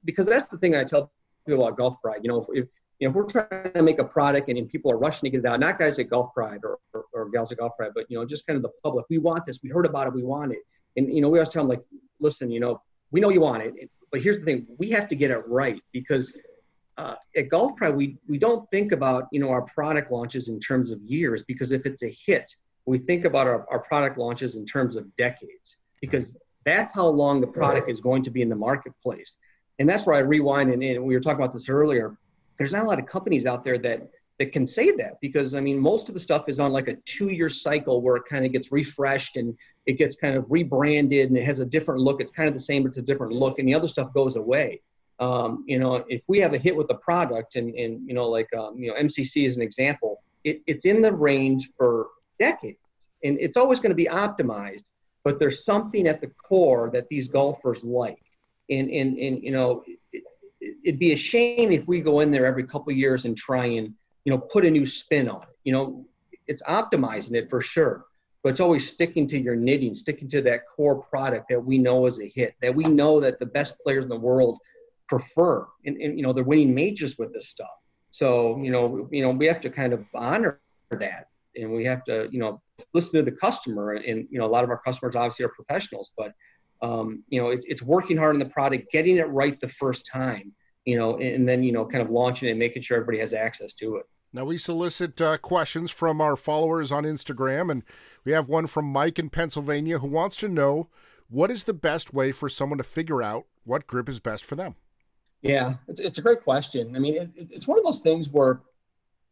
because 0.05 0.27
that's 0.27 0.49
the 0.49 0.59
thing 0.59 0.77
I 0.77 0.85
tell 0.85 1.11
people 1.47 1.65
about 1.65 1.79
Golf 1.79 1.97
Pride. 2.03 2.21
You 2.23 2.29
know, 2.29 2.43
if, 2.43 2.49
if 2.51 2.69
you 3.01 3.09
know, 3.09 3.09
if 3.09 3.15
we're 3.15 3.25
trying 3.25 3.73
to 3.73 3.83
make 3.83 3.99
a 3.99 4.05
product 4.05 4.51
and, 4.51 4.59
and 4.59 4.69
people 4.69 4.93
are 4.93 4.99
rushing 4.99 5.27
to 5.27 5.31
get 5.31 5.47
it 5.47 5.47
out, 5.47 5.61
not 5.61 5.79
guys 5.79 5.99
at 5.99 6.11
Golf 6.11 6.35
Pride 6.35 6.61
or, 6.63 6.79
or, 6.93 7.07
or, 7.15 7.31
gals 7.31 7.53
at 7.53 7.57
Golf 7.57 7.73
Pride, 7.79 7.93
but 7.95 8.05
you 8.11 8.19
know, 8.19 8.27
just 8.27 8.47
kind 8.47 8.59
of 8.59 8.63
the 8.63 8.73
public. 8.83 9.07
We 9.09 9.17
want 9.17 9.47
this. 9.47 9.61
We 9.63 9.71
heard 9.71 9.87
about 9.87 10.09
it. 10.09 10.13
We 10.13 10.25
want 10.25 10.53
it. 10.53 10.61
And 10.99 11.11
you 11.11 11.23
know, 11.23 11.31
we 11.31 11.39
always 11.39 11.49
tell 11.49 11.63
them 11.63 11.71
like, 11.71 11.85
listen, 12.21 12.51
you 12.51 12.61
know, 12.61 12.83
we 13.13 13.21
know 13.23 13.31
you 13.31 13.41
want 13.41 13.63
it, 13.63 13.89
but 14.14 14.23
here's 14.23 14.38
the 14.38 14.44
thing: 14.44 14.64
we 14.78 14.90
have 14.90 15.09
to 15.09 15.16
get 15.16 15.33
it 15.33 15.42
right 15.49 15.83
because 15.90 16.33
uh, 16.99 17.16
at 17.37 17.49
Golf 17.49 17.75
Pride, 17.75 17.97
we 17.97 18.16
we 18.28 18.38
don't 18.38 18.62
think 18.71 18.92
about 18.92 19.25
you 19.33 19.40
know 19.40 19.49
our 19.49 19.62
product 19.62 20.12
launches 20.12 20.49
in 20.49 20.61
terms 20.61 20.92
of 20.92 21.02
years 21.02 21.42
because 21.42 21.73
if 21.73 21.85
it's 21.85 22.04
a 22.04 22.16
hit, 22.25 22.54
we 22.87 22.97
think 22.97 23.25
about 23.25 23.49
our, 23.49 23.66
our 23.73 23.80
product 23.80 24.16
launches 24.16 24.54
in 24.54 24.64
terms 24.64 24.94
of 24.94 25.04
decades 25.16 25.78
because 26.00 26.37
that's 26.64 26.94
how 26.94 27.09
long 27.09 27.40
the 27.40 27.47
product 27.49 27.90
is 27.90 28.00
going 28.00 28.23
to 28.23 28.30
be 28.30 28.40
in 28.40 28.49
the 28.49 28.54
marketplace. 28.54 29.37
And 29.80 29.88
that's 29.88 30.06
where 30.06 30.14
I 30.14 30.21
rewind 30.21 30.73
and, 30.73 30.80
and 30.80 31.02
we 31.04 31.14
were 31.14 31.21
talking 31.21 31.42
about 31.42 31.52
this 31.52 31.68
earlier. 31.68 32.16
There's 32.56 32.73
not 32.73 32.85
a 32.85 32.87
lot 32.87 33.00
of 33.00 33.06
companies 33.06 33.47
out 33.47 33.64
there 33.64 33.78
that 33.78 34.11
that 34.38 34.53
can 34.53 34.67
say 34.67 34.91
that 34.93 35.21
because 35.21 35.55
I 35.55 35.61
mean 35.61 35.79
most 35.79 36.09
of 36.09 36.14
the 36.14 36.21
stuff 36.21 36.49
is 36.49 36.59
on 36.59 36.73
like 36.73 36.88
a 36.88 36.97
two-year 37.07 37.49
cycle 37.49 38.03
where 38.03 38.17
it 38.17 38.25
kind 38.29 38.45
of 38.45 38.53
gets 38.53 38.73
refreshed 38.73 39.37
and 39.37 39.57
it 39.87 39.95
gets 39.95 40.17
kind 40.17 40.37
of 40.37 40.50
rebranded 40.50 41.29
and 41.29 41.38
it 41.38 41.45
has 41.45 41.61
a 41.61 41.64
different 41.64 42.00
look. 42.00 42.21
It's 42.21 42.33
kind 42.33 42.49
of 42.49 42.55
the 42.55 42.61
same, 42.61 42.83
but 42.83 42.88
it's 42.88 42.97
a 42.97 43.03
different 43.03 43.33
look, 43.33 43.59
and 43.59 43.69
the 43.69 43.75
other 43.75 43.88
stuff 43.88 44.12
goes 44.12 44.37
away. 44.37 44.81
Um, 45.21 45.64
you 45.67 45.79
know, 45.79 46.05
if 46.09 46.25
we 46.26 46.41
have 46.41 46.55
a 46.55 46.59
hit 46.59 46.75
with 46.75 46.91
a 46.91 46.97
product, 46.97 47.55
and 47.57 47.75
and 47.75 48.07
you 48.07 48.14
know, 48.14 48.29
like 48.29 48.49
um, 48.55 48.76
you 48.79 48.88
know, 48.88 49.00
MCC 49.00 49.47
is 49.47 49.57
an 49.57 49.62
example, 49.62 50.23
it, 50.43 50.62
it's 50.67 50.85
in 50.85 51.00
the 51.00 51.12
range 51.12 51.71
for 51.76 52.09
decades, 52.41 52.79
and 53.23 53.38
it's 53.41 53.57
always 53.57 53.79
going 53.79 53.91
to 53.91 53.97
be 53.97 54.07
optimized. 54.07 54.83
But 55.23 55.38
there's 55.38 55.64
something 55.64 56.07
at 56.07 56.21
the 56.21 56.31
core 56.47 56.91
that 56.93 57.09
these 57.09 57.29
golfers 57.29 57.85
like, 57.85 58.23
and 58.69 58.91
and 58.91 59.17
and 59.17 59.43
you 59.43 59.53
know, 59.53 59.85
it, 60.12 60.25
it'd 60.85 60.99
be 60.99 61.12
a 61.12 61.17
shame 61.17 61.71
if 61.71 61.87
we 61.87 62.00
go 62.00 62.19
in 62.21 62.33
there 62.33 62.47
every 62.47 62.64
couple 62.64 62.93
years 62.93 63.25
and 63.25 63.37
try 63.37 63.67
and 63.67 63.95
you 64.25 64.33
know 64.33 64.38
put 64.38 64.64
a 64.64 64.71
new 64.71 64.87
spin 64.87 65.28
on 65.28 65.43
it. 65.43 65.57
You 65.64 65.73
know, 65.73 66.07
it's 66.47 66.62
optimizing 66.62 67.35
it 67.35 67.49
for 67.49 67.61
sure, 67.61 68.07
but 68.43 68.50
it's 68.50 68.61
always 68.61 68.88
sticking 68.88 69.26
to 69.28 69.38
your 69.38 69.57
knitting, 69.57 69.95
sticking 69.95 70.28
to 70.31 70.43
that 70.43 70.66
core 70.66 70.97
product 70.97 71.49
that 71.50 71.64
we 71.64 71.78
know 71.78 72.07
is 72.07 72.21
a 72.21 72.28
hit, 72.28 72.54
that 72.61 72.75
we 72.75 72.85
know 72.85 73.21
that 73.21 73.38
the 73.38 73.47
best 73.47 73.78
players 73.83 74.04
in 74.04 74.11
the 74.11 74.16
world 74.16 74.59
prefer, 75.09 75.66
and, 75.85 75.97
and 75.99 76.19
you 76.19 76.25
know 76.25 76.33
they're 76.33 76.45
winning 76.45 76.75
majors 76.75 77.19
with 77.19 77.33
this 77.33 77.49
stuff. 77.49 77.69
So 78.11 78.59
you 78.62 78.71
know, 78.71 79.09
you 79.11 79.23
know, 79.23 79.31
we 79.31 79.47
have 79.47 79.61
to 79.62 79.71
kind 79.71 79.93
of 79.93 80.04
honor 80.14 80.61
that, 80.90 81.28
and 81.57 81.73
we 81.73 81.85
have 81.85 82.04
to 82.04 82.28
you 82.31 82.38
know 82.38 82.61
listen 82.93 83.25
to 83.25 83.31
the 83.31 83.37
customer. 83.37 83.93
And 83.93 84.26
you 84.31 84.38
know, 84.38 84.47
a 84.47 84.52
lot 84.52 84.64
of 84.64 84.71
our 84.71 84.78
customers 84.78 85.16
obviously 85.16 85.45
are 85.45 85.50
professionals, 85.50 86.11
but 86.16 86.33
um, 86.83 87.23
you 87.28 87.40
know, 87.40 87.49
it, 87.49 87.64
it's 87.66 87.83
working 87.83 88.16
hard 88.16 88.35
on 88.35 88.38
the 88.38 88.47
product, 88.47 88.90
getting 88.93 89.16
it 89.16 89.28
right 89.28 89.59
the 89.59 89.69
first 89.69 90.07
time, 90.07 90.52
you 90.85 90.97
know, 90.97 91.19
and 91.19 91.49
then 91.49 91.62
you 91.62 91.73
know, 91.73 91.85
kind 91.85 92.03
of 92.03 92.11
launching 92.11 92.49
it 92.49 92.53
and 92.53 92.59
making 92.59 92.83
sure 92.83 92.97
everybody 92.97 93.19
has 93.19 93.33
access 93.33 93.73
to 93.75 93.97
it. 93.97 94.07
Now, 94.33 94.45
we 94.45 94.59
solicit 94.59 95.21
uh, 95.21 95.38
questions 95.38 95.93
from 95.93 96.21
our 96.21 96.35
followers 96.35 96.91
on 96.91 97.05
Instagram, 97.05 97.71
and 97.71 97.85
we 98.25 98.33
have 98.33 98.49
one 98.49 98.67
from 98.67 98.87
Mike 98.87 99.19
in 99.19 99.31
Pennsylvania 99.31 100.00
who 100.00 100.09
wants 100.09 100.37
to 100.38 100.49
know 100.49 100.88
what 101.29 101.50
is 101.50 101.64
the 101.64 101.73
best 101.73 102.12
way 102.12 102.33
for 102.33 102.49
someone 102.49 102.79
to 102.79 102.85
figure 102.85 103.23
out 103.23 103.47
what 103.64 103.87
grip 103.87 104.09
is 104.09 104.21
best 104.21 104.45
for 104.45 104.57
them? 104.57 104.75
Yeah, 105.43 105.75
it's, 105.88 106.00
it's 106.00 106.19
a 106.19 106.23
great 106.23 106.43
question. 106.43 106.97
I 106.97 106.99
mean, 106.99 107.14
it, 107.14 107.31
it's 107.37 107.67
one 107.67 107.79
of 107.79 107.85
those 107.85 108.00
things 108.00 108.29
where, 108.29 108.62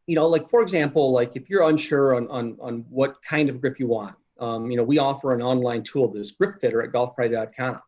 you 0.07 0.15
know, 0.15 0.29
like 0.29 0.49
for 0.49 0.63
example, 0.63 1.13
like 1.13 1.37
if 1.37 1.49
you're 1.49 1.69
unsure 1.69 2.15
on, 2.15 2.29
on, 2.29 2.57
on 2.61 2.85
what 2.91 3.23
kind 3.23 3.49
of 3.49 3.61
grip 3.61 3.79
you 3.79 3.87
want, 3.87 4.15
um, 4.39 4.71
you 4.71 4.77
know, 4.77 4.83
we 4.83 4.99
offer 4.99 5.33
an 5.33 5.43
online 5.43 5.83
tool, 5.83 6.13
this 6.13 6.33
grip 6.33 6.61
fitter 6.61 6.83
at 6.83 6.93
golfpride.com. 6.93 7.81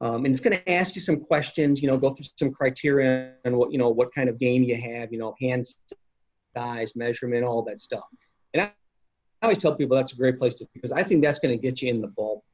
Um, 0.00 0.24
and 0.24 0.28
it's 0.28 0.40
going 0.40 0.56
to 0.56 0.70
ask 0.70 0.94
you 0.94 1.00
some 1.00 1.18
questions, 1.18 1.82
you 1.82 1.88
know, 1.88 1.96
go 1.96 2.14
through 2.14 2.26
some 2.36 2.52
criteria 2.52 3.32
and 3.44 3.56
what, 3.56 3.72
you 3.72 3.78
know, 3.78 3.88
what 3.88 4.14
kind 4.14 4.28
of 4.28 4.38
game 4.38 4.62
you 4.62 4.76
have, 4.76 5.12
you 5.12 5.18
know, 5.18 5.34
hand 5.40 5.66
size, 6.56 6.94
measurement, 6.94 7.44
all 7.44 7.62
that 7.62 7.80
stuff. 7.80 8.04
And 8.54 8.62
I, 8.62 8.66
I 8.66 9.46
always 9.46 9.58
tell 9.58 9.74
people 9.74 9.96
that's 9.96 10.12
a 10.12 10.16
great 10.16 10.38
place 10.38 10.54
to 10.56 10.66
because 10.72 10.92
I 10.92 11.02
think 11.02 11.22
that's 11.24 11.40
going 11.40 11.56
to 11.56 11.60
get 11.60 11.82
you 11.82 11.90
in 11.90 12.00
the 12.00 12.08
ball. 12.08 12.44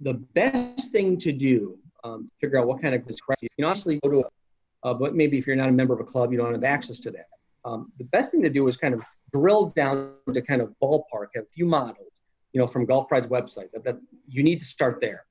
The 0.00 0.14
best 0.14 0.90
thing 0.90 1.16
to 1.18 1.32
do, 1.32 1.78
um, 2.04 2.30
figure 2.40 2.58
out 2.58 2.66
what 2.66 2.82
kind 2.82 2.94
of 2.94 3.02
correct. 3.04 3.42
You 3.42 3.48
can 3.56 3.64
honestly, 3.64 3.98
go 4.02 4.10
to, 4.10 4.18
a, 4.20 4.88
uh, 4.88 4.94
but 4.94 5.14
maybe 5.14 5.38
if 5.38 5.46
you're 5.46 5.56
not 5.56 5.68
a 5.68 5.72
member 5.72 5.94
of 5.94 6.00
a 6.00 6.04
club, 6.04 6.30
you 6.32 6.38
don't 6.38 6.52
have 6.52 6.64
access 6.64 6.98
to 7.00 7.10
that. 7.12 7.28
Um, 7.64 7.92
the 7.98 8.04
best 8.04 8.32
thing 8.32 8.42
to 8.42 8.50
do 8.50 8.66
is 8.68 8.76
kind 8.76 8.92
of 8.92 9.02
drill 9.32 9.72
down 9.76 10.14
to 10.32 10.42
kind 10.42 10.60
of 10.60 10.74
ballpark, 10.82 11.28
have 11.36 11.44
a 11.44 11.52
few 11.54 11.64
models, 11.64 12.20
you 12.52 12.60
know, 12.60 12.66
from 12.66 12.84
Golf 12.84 13.08
Pride's 13.08 13.28
website. 13.28 13.70
That, 13.72 13.84
that 13.84 13.98
you 14.28 14.42
need 14.42 14.58
to 14.60 14.66
start 14.66 14.98
there. 15.00 15.24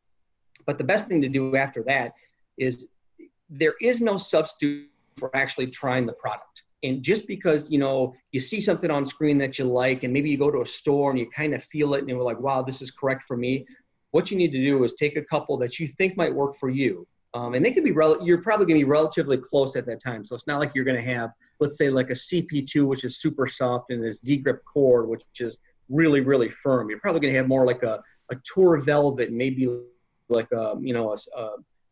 But 0.65 0.77
the 0.77 0.84
best 0.84 1.08
thing 1.08 1.22
to 1.22 1.30
do 1.30 1.56
after 1.56 1.84
that 1.84 2.13
is 2.58 2.88
there 3.50 3.75
is 3.82 4.01
no 4.01 4.18
substitute 4.18 4.89
for 5.18 5.36
actually 5.36 5.68
trying 5.68 6.06
the 6.06 6.13
product. 6.13 6.63
And 6.84 7.03
just 7.03 7.27
because 7.27 7.70
you 7.70 7.77
know 7.77 8.15
you 8.32 8.39
see 8.39 8.60
something 8.62 8.89
on 8.89 9.06
screen 9.06 9.38
that 9.39 9.60
you 9.60 9.65
like 9.65 10.03
and 10.03 10.12
maybe 10.12 10.30
you 10.30 10.38
go 10.38 10.50
to 10.50 10.62
a 10.62 10.65
store 10.65 11.12
and 11.12 11.20
you 11.20 11.30
kind 11.30 11.53
of 11.53 11.63
feel 11.65 11.94
it 11.94 12.00
and 12.00 12.10
you're 12.10 12.24
like 12.24 12.39
wow 12.39 12.63
this 12.63 12.82
is 12.82 12.89
correct 12.89 13.27
for 13.27 13.38
me 13.38 13.65
what 14.12 14.30
you 14.30 14.38
need 14.38 14.51
to 14.51 14.62
do 14.62 14.84
is 14.84 14.94
take 14.94 15.15
a 15.15 15.22
couple 15.22 15.58
that 15.58 15.80
you 15.80 15.88
think 15.88 16.15
might 16.18 16.34
work 16.34 16.56
for 16.56 16.70
you. 16.70 17.08
Um, 17.34 17.53
and 17.53 17.65
they 17.65 17.72
can 17.72 17.84
be 17.84 17.91
rel- 17.91 18.25
you're 18.25 18.41
probably 18.41 18.65
going 18.65 18.80
to 18.80 18.86
be 18.86 18.89
relatively 18.89 19.38
close 19.38 19.77
at 19.77 19.86
that 19.86 20.03
time. 20.03 20.25
So 20.25 20.36
it's 20.36 20.48
not 20.48 20.60
like 20.60 20.74
you're 20.75 20.86
going 20.86 21.01
to 21.01 21.13
have 21.15 21.32
let's 21.62 21.77
say 21.77 21.89
like 21.89 22.10
a 22.10 22.13
cp2 22.13 22.86
which 22.86 23.03
is 23.03 23.22
super 23.22 23.48
soft 23.48 23.91
and 23.91 24.03
a 24.03 24.12
z-grip 24.12 24.65
core 24.65 25.06
which 25.06 25.24
is 25.39 25.58
really 25.89 26.20
really 26.20 26.50
firm. 26.50 26.89
You're 26.89 27.00
probably 27.00 27.22
going 27.22 27.34
to 27.34 27.38
have 27.38 27.48
more 27.48 27.65
like 27.65 27.84
a, 27.84 28.01
a 28.32 28.36
tour 28.53 28.77
velvet 28.77 29.32
maybe 29.32 29.70
like 30.32 30.52
a 30.52 30.76
you 30.80 30.94
know 30.94 31.14
a, 31.14 31.40
a, 31.40 31.50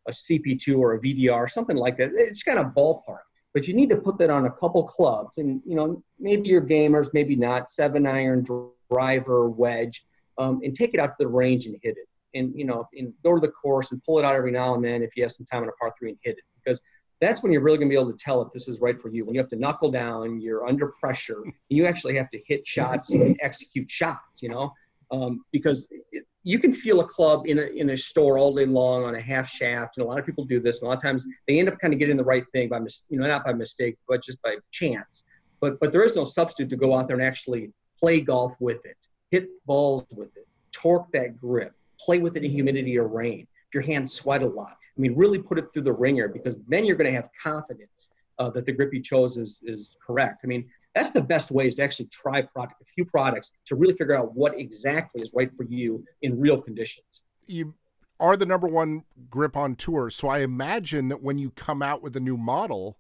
a 0.08 0.12
cp2 0.12 0.78
or 0.78 0.96
a 0.96 1.00
vdr 1.00 1.50
something 1.50 1.78
like 1.78 1.98
that. 1.98 2.12
It's 2.16 2.44
kind 2.44 2.60
of 2.60 2.68
ballpark 2.68 3.20
but 3.54 3.68
you 3.68 3.74
need 3.74 3.90
to 3.90 3.96
put 3.96 4.18
that 4.18 4.30
on 4.30 4.46
a 4.46 4.52
couple 4.52 4.84
clubs 4.84 5.38
and 5.38 5.62
you 5.66 5.76
know 5.76 6.04
maybe 6.20 6.50
you're 6.50 6.62
gamers 6.62 7.08
maybe 7.14 7.36
not 7.36 7.70
seven 7.70 8.06
iron 8.06 8.46
driver 8.92 9.50
wedge 9.50 10.06
um, 10.38 10.62
and 10.64 10.76
take 10.76 10.94
it 10.94 11.00
out 11.00 11.08
to 11.08 11.16
the 11.20 11.28
range 11.28 11.66
and 11.66 11.76
hit 11.82 11.98
it. 11.98 12.08
And 12.38 12.54
you 12.56 12.66
know 12.66 12.88
and 12.94 13.12
go 13.24 13.34
to 13.34 13.42
the 13.42 13.52
course 13.52 13.92
and 13.92 14.04
pull 14.04 14.20
it 14.20 14.26
out 14.26 14.36
every 14.36 14.52
now 14.52 14.76
and 14.76 14.84
then 14.84 15.02
if 15.02 15.16
you 15.16 15.24
have 15.24 15.32
some 15.32 15.48
time 15.48 15.64
on 15.64 15.70
a 15.70 15.72
par 15.74 15.94
three 15.98 16.10
and 16.10 16.20
hit 16.22 16.38
it 16.38 16.44
because 16.64 16.80
that's 17.20 17.42
when 17.42 17.52
you're 17.52 17.62
really 17.62 17.78
going 17.78 17.90
to 17.90 17.94
be 17.94 18.00
able 18.00 18.12
to 18.12 18.18
tell 18.18 18.42
if 18.42 18.54
this 18.54 18.70
is 18.70 18.80
right 18.80 19.02
for 19.02 19.10
you. 19.10 19.26
When 19.26 19.36
you 19.36 19.42
have 19.42 19.50
to 19.50 19.56
knuckle 19.56 19.92
down 19.92 20.40
you're 20.40 20.68
under 20.68 20.94
pressure 21.02 21.42
and 21.44 21.54
you 21.70 21.88
actually 21.88 22.16
have 22.18 22.30
to 22.32 22.40
hit 22.46 22.68
shots 22.68 23.10
and 23.10 23.36
execute 23.42 23.90
shots 23.90 24.42
you 24.42 24.50
know 24.50 24.74
um, 25.12 25.44
because 25.52 25.88
it, 26.12 26.26
you 26.44 26.60
can 26.60 26.72
feel 26.72 27.02
a 27.02 27.06
club 27.06 27.44
in 27.46 27.60
a, 27.60 27.64
in 27.64 27.92
a 27.92 27.98
store 27.98 28.38
all 28.38 28.54
day 28.54 28.66
long 28.66 29.04
on 29.04 29.16
a 29.16 29.22
half 29.22 29.50
shaft, 29.50 29.98
and 29.98 30.06
a 30.06 30.08
lot 30.08 30.20
of 30.20 30.26
people 30.26 30.46
do 30.46 30.60
this. 30.60 30.80
And 30.80 30.86
a 30.86 30.90
lot 30.90 30.98
of 30.98 31.04
times 31.04 31.26
they 31.48 31.60
end 31.60 31.68
up 31.68 31.80
kind 31.80 31.94
of 31.94 32.00
getting 32.00 32.18
the 32.18 32.24
right 32.24 32.46
thing 32.54 32.70
by 32.70 32.80
mis- 32.80 33.04
you 33.10 33.20
know 33.20 33.28
not 33.28 33.44
by 33.44 33.54
mistake, 33.54 33.98
but 34.08 34.24
just 34.24 34.42
by 34.42 34.56
chance. 34.72 35.24
But 35.60 35.80
but 35.80 35.92
there 35.92 36.04
is 36.04 36.16
no 36.16 36.26
substitute 36.26 36.70
to 36.70 36.78
go 36.78 36.96
out 36.96 37.08
there 37.08 37.18
and 37.18 37.26
actually 37.26 37.72
play 38.00 38.22
golf 38.22 38.56
with 38.60 38.86
it, 38.86 38.98
hit 39.32 39.48
balls 39.66 40.06
with 40.12 40.36
it, 40.38 40.48
torque 40.72 41.12
that 41.12 41.40
grip, 41.40 41.74
play 42.00 42.20
with 42.20 42.38
it 42.38 42.44
in 42.44 42.52
humidity 42.52 42.98
or 42.98 43.08
rain. 43.08 43.48
If 43.68 43.74
your 43.74 43.84
hands 43.84 44.14
sweat 44.14 44.42
a 44.42 44.48
lot, 44.48 44.78
I 44.98 45.02
mean, 45.02 45.16
really 45.16 45.40
put 45.40 45.60
it 45.60 45.66
through 45.74 45.84
the 45.84 45.94
wringer 45.94 46.28
because 46.28 46.58
then 46.68 46.86
you're 46.86 46.96
going 46.96 47.10
to 47.10 47.16
have 47.16 47.30
confidence 47.42 48.10
uh, 48.40 48.50
that 48.52 48.66
the 48.66 48.72
grip 48.72 48.94
you 48.94 49.02
chose 49.02 49.38
is 49.38 49.60
is 49.64 49.96
correct. 50.06 50.42
I 50.44 50.48
mean, 50.48 50.70
that's 51.00 51.12
the 51.12 51.22
best 51.22 51.50
way 51.50 51.68
is 51.68 51.76
to 51.76 51.84
actually 51.84 52.08
try 52.08 52.42
product, 52.42 52.82
a 52.82 52.86
few 52.94 53.06
products 53.06 53.52
to 53.66 53.76
really 53.76 53.94
figure 53.94 54.18
out 54.18 54.36
what 54.36 54.60
exactly 54.60 55.22
is 55.22 55.32
right 55.34 55.50
for 55.56 55.64
you 55.64 56.04
in 56.22 56.38
real 56.38 56.62
conditions. 56.62 57.22
You 57.48 57.76
are 58.20 58.36
the 58.36 58.46
number 58.46 58.68
one 58.68 59.04
grip 59.30 59.56
on 59.56 59.76
tour, 59.76 60.10
so 60.10 60.28
I 60.28 60.40
imagine 60.40 61.08
that 61.08 61.24
when 61.24 61.38
you 61.38 61.52
come 61.52 61.82
out 61.82 62.04
with 62.04 62.18
a 62.18 62.20
new 62.20 62.36
model, 62.36 62.98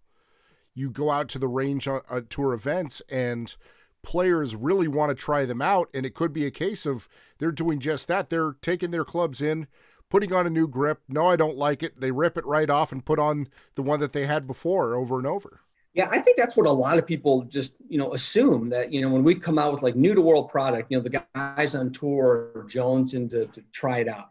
you 0.73 0.89
go 0.89 1.11
out 1.11 1.27
to 1.29 1.39
the 1.39 1.49
range 1.49 1.89
on, 1.89 1.99
uh, 2.09 2.21
tour 2.29 2.53
events 2.53 3.01
and 3.09 3.53
players 4.01 4.55
really 4.55 4.87
want 4.87 5.09
to 5.09 5.15
try 5.15 5.43
them 5.43 5.61
out 5.61 5.89
and 5.93 6.05
it 6.05 6.15
could 6.15 6.31
be 6.31 6.45
a 6.45 6.51
case 6.51 6.85
of 6.85 7.09
they're 7.37 7.51
doing 7.51 7.79
just 7.79 8.07
that. 8.07 8.29
They're 8.29 8.55
taking 8.61 8.91
their 8.91 9.03
clubs 9.03 9.41
in 9.41 9.67
putting 10.07 10.31
on 10.31 10.47
a 10.47 10.49
new 10.49 10.69
grip. 10.69 11.01
No 11.09 11.27
i 11.27 11.35
don't 11.35 11.57
like 11.57 11.83
it. 11.83 11.99
They 11.99 12.11
rip 12.11 12.37
it 12.37 12.45
right 12.45 12.69
off 12.69 12.93
and 12.93 13.03
put 13.03 13.19
on 13.19 13.49
the 13.75 13.83
one 13.83 13.99
that 13.99 14.13
they 14.13 14.25
had 14.25 14.47
before 14.47 14.95
over 14.95 15.17
and 15.17 15.27
over 15.27 15.59
yeah, 15.99 16.07
I 16.09 16.19
think 16.19 16.37
that's 16.37 16.55
what 16.55 16.65
a 16.65 16.71
lot 16.71 16.97
of 16.97 17.05
people 17.05 17.41
just, 17.43 17.75
you 17.89 17.97
know, 17.97 18.13
assume 18.13 18.69
that, 18.69 18.93
you 18.93 19.01
know, 19.01 19.09
when 19.09 19.21
we 19.21 19.35
come 19.35 19.59
out 19.59 19.73
with 19.73 19.83
like 19.83 19.97
new 19.97 20.15
to 20.15 20.21
world 20.21 20.47
product, 20.47 20.89
you 20.89 20.95
know, 20.97 21.03
the 21.03 21.21
guys 21.35 21.75
on 21.75 21.91
tour 21.91 22.51
are 22.55 22.65
jonesing 22.69 23.29
to, 23.31 23.47
to 23.47 23.61
try 23.73 23.99
it 23.99 24.07
out. 24.07 24.29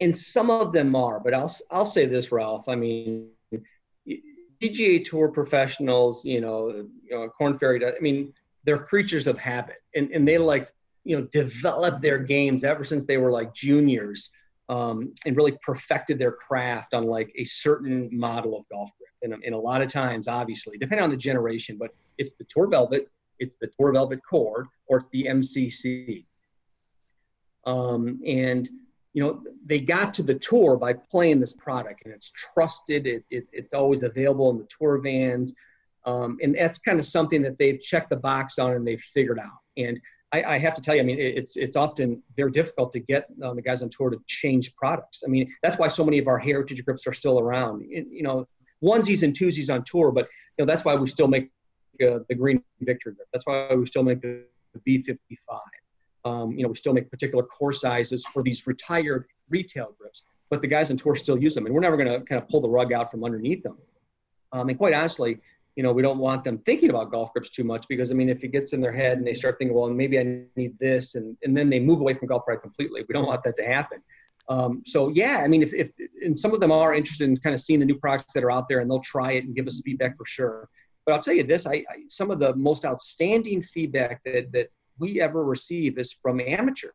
And 0.00 0.16
some 0.16 0.48
of 0.48 0.72
them 0.72 0.94
are, 0.94 1.18
but 1.18 1.34
I'll, 1.34 1.52
I'll 1.72 1.84
say 1.84 2.06
this, 2.06 2.30
Ralph. 2.30 2.68
I 2.68 2.76
mean, 2.76 3.30
PGA 4.62 5.04
Tour 5.04 5.26
professionals, 5.26 6.24
you 6.24 6.40
know, 6.40 6.86
you 7.02 7.10
know, 7.10 7.28
Korn 7.30 7.58
Ferry, 7.58 7.84
I 7.84 7.98
mean, 8.00 8.32
they're 8.62 8.78
creatures 8.78 9.26
of 9.26 9.38
habit, 9.38 9.78
and 9.96 10.10
and 10.10 10.26
they 10.26 10.38
like 10.38 10.72
you 11.04 11.16
know 11.16 11.24
develop 11.32 12.00
their 12.00 12.18
games 12.18 12.64
ever 12.64 12.84
since 12.84 13.04
they 13.04 13.16
were 13.16 13.30
like 13.30 13.54
juniors, 13.54 14.30
um, 14.68 15.14
and 15.24 15.36
really 15.36 15.56
perfected 15.62 16.18
their 16.18 16.32
craft 16.32 16.94
on 16.94 17.04
like 17.06 17.32
a 17.36 17.44
certain 17.44 18.08
model 18.12 18.56
of 18.58 18.68
golf 18.68 18.90
grip. 18.98 19.07
And, 19.22 19.32
and 19.32 19.54
a 19.54 19.58
lot 19.58 19.82
of 19.82 19.88
times, 19.88 20.28
obviously, 20.28 20.78
depending 20.78 21.04
on 21.04 21.10
the 21.10 21.16
generation, 21.16 21.76
but 21.78 21.90
it's 22.18 22.34
the 22.34 22.44
Tour 22.44 22.68
Velvet, 22.68 23.10
it's 23.38 23.56
the 23.60 23.68
Tour 23.78 23.92
Velvet 23.92 24.20
Cord, 24.28 24.66
or 24.86 24.98
it's 24.98 25.08
the 25.12 25.24
MCC. 25.24 26.24
Um, 27.66 28.20
and 28.26 28.68
you 29.14 29.22
know 29.22 29.42
they 29.66 29.80
got 29.80 30.14
to 30.14 30.22
the 30.22 30.34
tour 30.34 30.76
by 30.76 30.92
playing 30.92 31.40
this 31.40 31.52
product 31.52 32.02
and 32.04 32.14
it's 32.14 32.30
trusted 32.30 33.06
it, 33.06 33.24
it 33.30 33.48
it's 33.52 33.74
always 33.74 34.02
available 34.02 34.50
in 34.50 34.58
the 34.58 34.68
tour 34.68 34.98
vans 34.98 35.54
um, 36.06 36.38
and 36.40 36.54
that's 36.54 36.78
kind 36.78 36.98
of 36.98 37.04
something 37.04 37.42
that 37.42 37.58
they've 37.58 37.80
checked 37.80 38.10
the 38.10 38.16
box 38.16 38.58
on 38.58 38.72
and 38.72 38.86
they've 38.86 39.02
figured 39.14 39.40
out 39.40 39.58
and 39.76 39.98
I, 40.32 40.42
I 40.42 40.58
have 40.58 40.74
to 40.74 40.82
tell 40.82 40.94
you, 40.94 41.00
I 41.00 41.04
mean, 41.04 41.18
it's 41.18 41.56
it's 41.56 41.74
often 41.74 42.22
very 42.36 42.50
difficult 42.50 42.92
to 42.92 43.00
get 43.00 43.26
um, 43.42 43.56
the 43.56 43.62
guys 43.62 43.82
on 43.82 43.88
tour 43.88 44.10
to 44.10 44.20
change 44.26 44.74
products. 44.76 45.22
I 45.24 45.28
mean, 45.28 45.50
that's 45.62 45.78
why 45.78 45.88
so 45.88 46.04
many 46.04 46.18
of 46.18 46.28
our 46.28 46.38
heritage 46.38 46.84
grips 46.84 47.06
are 47.06 47.14
still 47.14 47.40
around. 47.40 47.86
You 47.88 48.22
know, 48.22 48.46
onesies 48.82 49.22
and 49.22 49.34
twosies 49.36 49.72
on 49.72 49.84
tour, 49.84 50.12
but 50.12 50.28
you 50.56 50.64
know 50.64 50.66
that's 50.66 50.84
why 50.84 50.94
we 50.94 51.06
still 51.06 51.28
make 51.28 51.50
uh, 52.02 52.18
the 52.28 52.34
green 52.34 52.62
Victory 52.80 53.14
grip. 53.14 53.28
That's 53.32 53.46
why 53.46 53.74
we 53.74 53.86
still 53.86 54.02
make 54.02 54.20
the, 54.20 54.44
the 54.74 54.80
B55. 54.80 55.60
Um, 56.24 56.52
you 56.52 56.62
know, 56.62 56.68
we 56.68 56.76
still 56.76 56.92
make 56.92 57.10
particular 57.10 57.44
core 57.44 57.72
sizes 57.72 58.24
for 58.32 58.42
these 58.42 58.66
retired 58.66 59.26
retail 59.48 59.94
grips, 59.98 60.22
but 60.50 60.60
the 60.60 60.66
guys 60.66 60.90
on 60.90 60.96
tour 60.96 61.16
still 61.16 61.38
use 61.38 61.54
them, 61.54 61.66
and 61.66 61.74
we're 61.74 61.80
never 61.80 61.96
going 61.96 62.08
to 62.08 62.24
kind 62.26 62.42
of 62.42 62.48
pull 62.48 62.60
the 62.60 62.68
rug 62.68 62.92
out 62.92 63.10
from 63.10 63.24
underneath 63.24 63.62
them. 63.62 63.78
Um, 64.52 64.68
and 64.68 64.78
quite 64.78 64.94
honestly, 64.94 65.38
you 65.76 65.82
know, 65.82 65.92
we 65.92 66.02
don't 66.02 66.18
want 66.18 66.42
them 66.42 66.58
thinking 66.58 66.90
about 66.90 67.12
golf 67.12 67.32
grips 67.32 67.50
too 67.50 67.62
much 67.62 67.86
because 67.88 68.10
I 68.10 68.14
mean, 68.14 68.28
if 68.28 68.42
it 68.42 68.48
gets 68.48 68.72
in 68.72 68.80
their 68.80 68.92
head 68.92 69.18
and 69.18 69.26
they 69.26 69.34
start 69.34 69.58
thinking, 69.58 69.76
well, 69.76 69.88
maybe 69.88 70.18
I 70.18 70.42
need 70.56 70.76
this, 70.78 71.14
and 71.14 71.36
and 71.44 71.56
then 71.56 71.70
they 71.70 71.78
move 71.78 72.00
away 72.00 72.14
from 72.14 72.28
Golf 72.28 72.44
Pride 72.44 72.62
completely. 72.62 73.04
We 73.08 73.12
don't 73.12 73.26
want 73.26 73.42
that 73.44 73.56
to 73.56 73.64
happen. 73.64 74.02
Um, 74.48 74.82
so 74.86 75.08
yeah, 75.10 75.42
I 75.44 75.48
mean, 75.48 75.62
if, 75.62 75.74
if 75.74 75.90
and 76.22 76.38
some 76.38 76.54
of 76.54 76.60
them 76.60 76.72
are 76.72 76.94
interested 76.94 77.28
in 77.28 77.36
kind 77.36 77.54
of 77.54 77.60
seeing 77.60 77.80
the 77.80 77.86
new 77.86 77.98
products 77.98 78.32
that 78.32 78.42
are 78.42 78.50
out 78.50 78.66
there, 78.68 78.80
and 78.80 78.90
they'll 78.90 79.00
try 79.00 79.32
it 79.32 79.44
and 79.44 79.54
give 79.54 79.66
us 79.66 79.80
feedback 79.84 80.16
for 80.16 80.24
sure. 80.26 80.68
But 81.04 81.14
I'll 81.14 81.22
tell 81.22 81.34
you 81.34 81.44
this: 81.44 81.66
I, 81.66 81.74
I 81.74 82.02
some 82.08 82.30
of 82.30 82.38
the 82.38 82.54
most 82.54 82.84
outstanding 82.84 83.62
feedback 83.62 84.22
that 84.24 84.50
that 84.52 84.68
we 84.98 85.20
ever 85.20 85.44
receive 85.44 85.98
is 85.98 86.12
from 86.12 86.40
amateurs. 86.40 86.92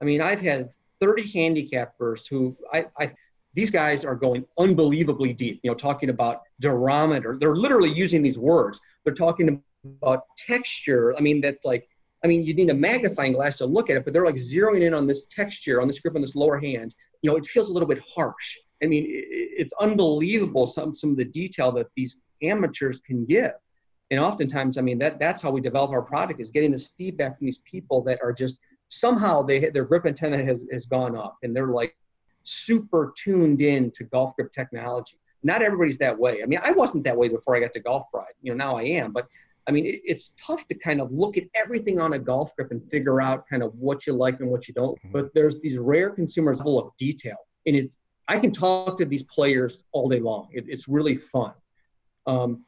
I 0.00 0.04
mean, 0.04 0.20
I've 0.20 0.40
had 0.40 0.68
30 1.00 1.32
handicappers 1.32 2.28
who 2.28 2.56
I, 2.72 2.86
I 2.98 3.12
these 3.56 3.70
guys 3.70 4.04
are 4.04 4.14
going 4.14 4.44
unbelievably 4.58 5.32
deep, 5.32 5.60
you 5.62 5.70
know, 5.70 5.74
talking 5.74 6.10
about 6.10 6.42
durometer. 6.62 7.40
They're 7.40 7.56
literally 7.56 7.90
using 7.90 8.22
these 8.22 8.38
words. 8.38 8.78
They're 9.02 9.14
talking 9.14 9.62
about 10.02 10.24
texture. 10.36 11.16
I 11.16 11.20
mean, 11.20 11.40
that's 11.40 11.64
like, 11.64 11.88
I 12.26 12.28
mean, 12.28 12.42
you 12.42 12.54
need 12.54 12.70
a 12.70 12.74
magnifying 12.74 13.34
glass 13.34 13.56
to 13.58 13.66
look 13.66 13.88
at 13.88 13.96
it, 13.96 14.04
but 14.04 14.12
they're 14.12 14.26
like 14.26 14.34
zeroing 14.34 14.82
in 14.82 14.94
on 14.94 15.06
this 15.06 15.26
texture, 15.26 15.80
on 15.80 15.86
this 15.86 16.00
grip 16.00 16.16
on 16.16 16.20
this 16.20 16.34
lower 16.34 16.58
hand. 16.58 16.92
You 17.22 17.30
know, 17.30 17.36
it 17.36 17.46
feels 17.46 17.70
a 17.70 17.72
little 17.72 17.88
bit 17.88 18.02
harsh. 18.12 18.58
I 18.82 18.86
mean, 18.86 19.04
it's 19.08 19.72
unbelievable 19.80 20.66
some 20.66 20.92
some 20.92 21.10
of 21.10 21.16
the 21.16 21.24
detail 21.24 21.70
that 21.72 21.86
these 21.94 22.16
amateurs 22.42 22.98
can 23.00 23.24
give 23.24 23.52
and 24.10 24.20
oftentimes 24.20 24.78
i 24.78 24.80
mean 24.80 24.98
that 24.98 25.18
that's 25.18 25.40
how 25.42 25.50
we 25.50 25.60
develop 25.60 25.90
our 25.90 26.02
product 26.02 26.40
is 26.40 26.50
getting 26.50 26.70
this 26.70 26.88
feedback 26.98 27.38
from 27.38 27.46
these 27.46 27.58
people 27.58 28.02
that 28.02 28.18
are 28.22 28.32
just 28.32 28.58
somehow 28.88 29.42
they 29.42 29.70
their 29.70 29.84
grip 29.84 30.06
antenna 30.06 30.44
has, 30.44 30.66
has 30.70 30.86
gone 30.86 31.16
up 31.16 31.38
and 31.42 31.54
they're 31.54 31.68
like 31.68 31.96
super 32.42 33.12
tuned 33.16 33.60
in 33.60 33.90
to 33.90 34.04
golf 34.04 34.36
grip 34.36 34.52
technology 34.52 35.18
not 35.42 35.62
everybody's 35.62 35.98
that 35.98 36.16
way 36.16 36.42
i 36.42 36.46
mean 36.46 36.60
i 36.62 36.70
wasn't 36.72 37.02
that 37.02 37.16
way 37.16 37.28
before 37.28 37.56
i 37.56 37.60
got 37.60 37.72
to 37.72 37.80
golf 37.80 38.04
pride 38.12 38.34
you 38.42 38.52
know 38.52 38.56
now 38.56 38.76
i 38.76 38.82
am 38.82 39.12
but 39.12 39.26
i 39.68 39.70
mean 39.72 39.86
it, 39.86 40.00
it's 40.04 40.32
tough 40.40 40.66
to 40.68 40.74
kind 40.74 41.00
of 41.00 41.10
look 41.12 41.36
at 41.36 41.44
everything 41.54 42.00
on 42.00 42.14
a 42.14 42.18
golf 42.18 42.54
grip 42.56 42.70
and 42.70 42.82
figure 42.90 43.20
out 43.20 43.46
kind 43.48 43.62
of 43.62 43.74
what 43.74 44.06
you 44.06 44.12
like 44.12 44.40
and 44.40 44.48
what 44.48 44.68
you 44.68 44.74
don't 44.74 44.98
mm-hmm. 44.98 45.12
but 45.12 45.32
there's 45.34 45.60
these 45.60 45.78
rare 45.78 46.10
consumers 46.10 46.58
level 46.58 46.78
of 46.78 46.90
detail 46.98 47.36
and 47.66 47.76
it's 47.76 47.98
i 48.28 48.38
can 48.38 48.50
talk 48.50 48.98
to 48.98 49.04
these 49.04 49.22
players 49.24 49.84
all 49.92 50.08
day 50.08 50.20
long 50.20 50.48
it, 50.52 50.64
it's 50.68 50.88
really 50.88 51.16
fun 51.16 51.52
um, 52.26 52.64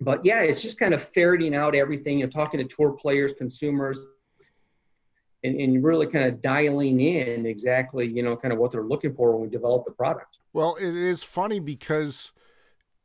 but 0.00 0.24
yeah, 0.24 0.42
it's 0.42 0.62
just 0.62 0.78
kind 0.78 0.94
of 0.94 1.02
ferreting 1.02 1.54
out 1.54 1.74
everything, 1.74 2.18
you 2.18 2.26
know, 2.26 2.30
talking 2.30 2.58
to 2.58 2.64
tour 2.64 2.92
players, 2.92 3.32
consumers, 3.32 4.04
and, 5.44 5.58
and 5.60 5.82
really 5.82 6.06
kind 6.06 6.24
of 6.26 6.40
dialing 6.42 7.00
in 7.00 7.46
exactly, 7.46 8.06
you 8.06 8.22
know, 8.22 8.36
kind 8.36 8.52
of 8.52 8.58
what 8.58 8.72
they're 8.72 8.82
looking 8.82 9.14
for 9.14 9.32
when 9.32 9.42
we 9.42 9.48
develop 9.48 9.84
the 9.84 9.92
product. 9.92 10.38
Well, 10.52 10.76
it 10.76 10.94
is 10.94 11.22
funny 11.22 11.60
because 11.60 12.32